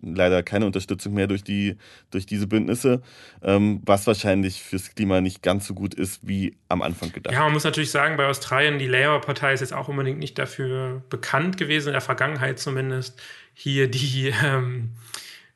[0.00, 1.76] leider keine Unterstützung mehr durch, die,
[2.10, 3.02] durch diese Bündnisse,
[3.42, 7.34] ähm, was wahrscheinlich fürs Klima nicht ganz so gut ist wie am Anfang gedacht.
[7.34, 11.02] Ja, man muss natürlich sagen, bei Australien, die Labour-Partei ist jetzt auch unbedingt nicht dafür
[11.08, 13.20] bekannt gewesen, in der Vergangenheit zumindest,
[13.54, 14.90] hier die, ähm,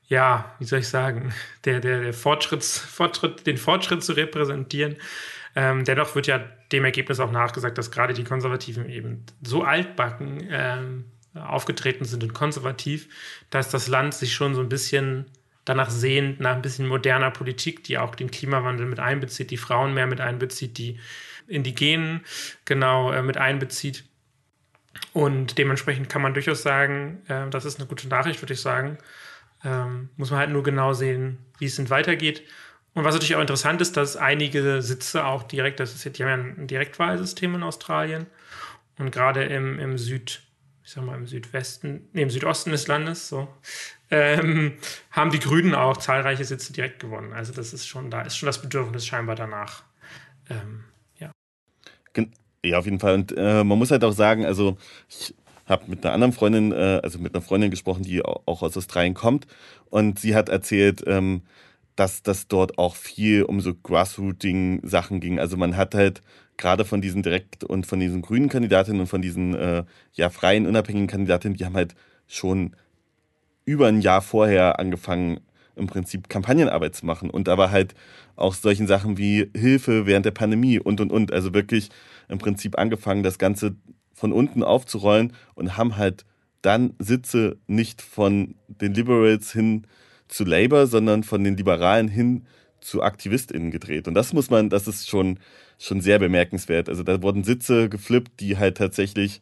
[0.09, 1.33] ja, wie soll ich sagen,
[1.65, 4.97] der, der, der Fortschritts, Fortschritt, den Fortschritt zu repräsentieren.
[5.55, 10.47] Ähm, dennoch wird ja dem Ergebnis auch nachgesagt, dass gerade die Konservativen eben so altbacken
[10.51, 11.05] ähm,
[11.37, 13.09] aufgetreten sind und konservativ,
[13.51, 15.27] dass das Land sich schon so ein bisschen
[15.65, 19.95] danach sehnt, nach ein bisschen moderner Politik, die auch den Klimawandel mit einbezieht, die Frauen
[19.95, 20.99] mehr mit einbezieht, die
[21.49, 22.25] Indigenen
[22.65, 24.05] genau äh, mit einbezieht.
[25.13, 28.99] Und dementsprechend kann man durchaus sagen, äh, das ist eine gute Nachricht, würde ich sagen.
[29.65, 32.43] Ähm, muss man halt nur genau sehen, wie es denn weitergeht.
[32.95, 36.25] Und was natürlich auch interessant ist, dass einige Sitze auch direkt, das ist jetzt, die
[36.25, 38.27] haben ja ein Direktwahlsystem in Australien.
[38.99, 40.43] Und gerade im, im Süd,
[40.87, 43.49] ich sag mal, im Südwesten, nee, im Südosten des Landes, so,
[44.09, 44.75] ähm,
[45.11, 47.33] haben die Grünen auch zahlreiche Sitze direkt gewonnen.
[47.33, 49.83] Also das ist schon, da ist schon das Bedürfnis scheinbar danach.
[50.49, 50.85] Ähm,
[51.19, 51.33] ja.
[52.65, 53.15] Ja, auf jeden Fall.
[53.15, 54.79] Und äh, man muss halt auch sagen, also
[55.09, 55.35] ich
[55.67, 59.15] habe mit einer anderen Freundin, äh, also mit einer Freundin gesprochen, die auch aus Australien
[59.15, 59.49] kommt.
[59.91, 61.43] Und sie hat erzählt, ähm,
[61.97, 65.41] dass das dort auch viel um so Grassrooting-Sachen ging.
[65.41, 66.23] Also man hat halt
[66.57, 69.85] gerade von diesen direkt und von diesen grünen Kandidatinnen und von diesen äh,
[70.15, 71.95] ja freien, unabhängigen Kandidatinnen, die haben halt
[72.27, 72.75] schon
[73.65, 75.41] über ein Jahr vorher angefangen,
[75.75, 77.29] im Prinzip Kampagnenarbeit zu machen.
[77.29, 77.95] Und aber halt
[78.35, 81.33] auch solchen Sachen wie Hilfe während der Pandemie und und und.
[81.33, 81.91] Also wirklich
[82.29, 83.77] im Prinzip angefangen, das Ganze
[84.15, 86.25] von unten aufzurollen und haben halt
[86.63, 89.87] dann Sitze nicht von den Liberals hin
[90.29, 92.47] zu Labour, sondern von den Liberalen hin
[92.81, 94.09] zu AktivistInnen gedreht.
[94.09, 95.39] Und das muss man, das ist schon,
[95.79, 96.89] schon sehr bemerkenswert.
[96.89, 99.41] Also da wurden Sitze geflippt, die halt tatsächlich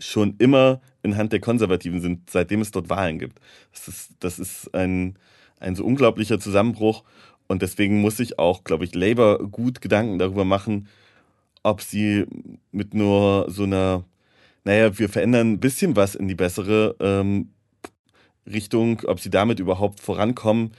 [0.00, 3.40] schon immer in Hand der Konservativen sind, seitdem es dort Wahlen gibt.
[3.72, 5.18] Das ist, das ist ein,
[5.58, 7.04] ein so unglaublicher Zusammenbruch.
[7.46, 10.88] Und deswegen muss sich auch, glaube ich, Labour gut Gedanken darüber machen,
[11.62, 12.26] ob sie
[12.72, 14.04] mit nur so einer,
[14.64, 17.50] naja, wir verändern ein bisschen was in die bessere ähm,
[18.46, 20.72] Richtung, ob sie damit überhaupt vorankommen,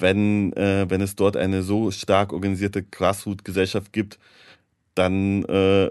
[0.00, 4.18] wenn, äh, wenn es dort eine so stark organisierte Grassroot-Gesellschaft gibt,
[4.94, 5.90] dann äh,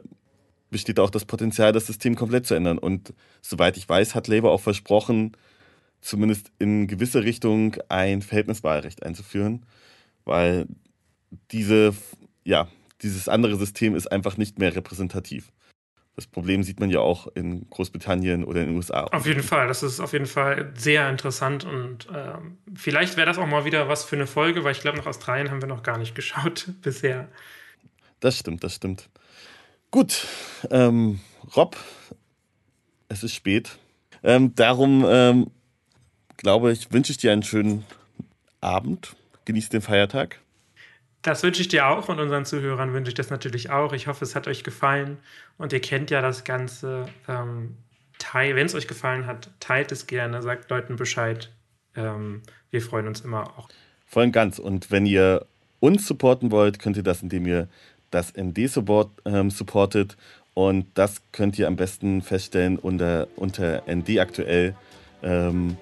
[0.69, 2.77] besteht auch das Potenzial, das System komplett zu ändern.
[2.77, 5.31] Und soweit ich weiß, hat Labour auch versprochen,
[6.01, 9.65] zumindest in gewisse Richtung ein Verhältniswahlrecht einzuführen,
[10.25, 10.67] weil
[11.51, 11.93] diese,
[12.43, 12.67] ja,
[13.01, 15.51] dieses andere System ist einfach nicht mehr repräsentativ.
[16.17, 19.03] Das Problem sieht man ja auch in Großbritannien oder in den USA.
[19.03, 22.33] Auf jeden Fall, das ist auf jeden Fall sehr interessant und äh,
[22.73, 25.51] vielleicht wäre das auch mal wieder was für eine Folge, weil ich glaube, nach Australien
[25.51, 27.27] haben wir noch gar nicht geschaut bisher.
[28.19, 29.09] Das stimmt, das stimmt.
[29.91, 30.25] Gut,
[30.71, 31.19] ähm,
[31.55, 31.77] Rob,
[33.09, 33.77] es ist spät.
[34.23, 35.51] Ähm, darum ähm,
[36.35, 37.85] glaube ich, wünsche ich dir einen schönen
[38.59, 39.15] Abend.
[39.45, 40.41] Genieß den Feiertag.
[41.27, 43.91] Das wünsche ich dir auch und unseren Zuhörern wünsche ich das natürlich auch.
[43.91, 45.17] Ich hoffe, es hat euch gefallen
[45.57, 47.09] und ihr kennt ja das Ganze.
[47.27, 47.75] Ähm,
[48.31, 51.51] Wenn es euch gefallen hat, teilt es gerne, sagt Leuten Bescheid.
[51.97, 53.67] Ähm, wir freuen uns immer auch.
[54.05, 54.57] Voll und ganz.
[54.57, 55.45] Und wenn ihr
[55.81, 57.67] uns supporten wollt, könnt ihr das, indem ihr
[58.09, 60.15] das ND support, ähm, supportet.
[60.53, 64.77] Und das könnt ihr am besten feststellen unter, unter ND aktuell
[65.23, 65.75] ähm,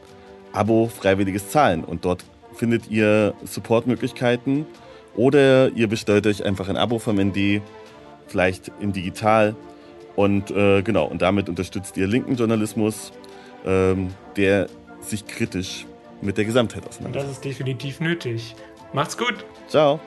[0.54, 1.84] Abo freiwilliges Zahlen.
[1.84, 2.26] Und dort
[2.56, 4.66] findet ihr Supportmöglichkeiten
[5.16, 7.62] oder ihr bestellt euch einfach ein Abo vom ND,
[8.28, 9.56] vielleicht in digital.
[10.16, 13.12] Und äh, genau, und damit unterstützt ihr linken Journalismus,
[13.66, 14.68] ähm, der
[15.02, 15.86] sich kritisch
[16.22, 17.26] mit der Gesamtheit auseinandersetzt.
[17.26, 18.56] Und das ist definitiv nötig.
[18.94, 19.46] Macht's gut.
[19.68, 20.00] Ciao.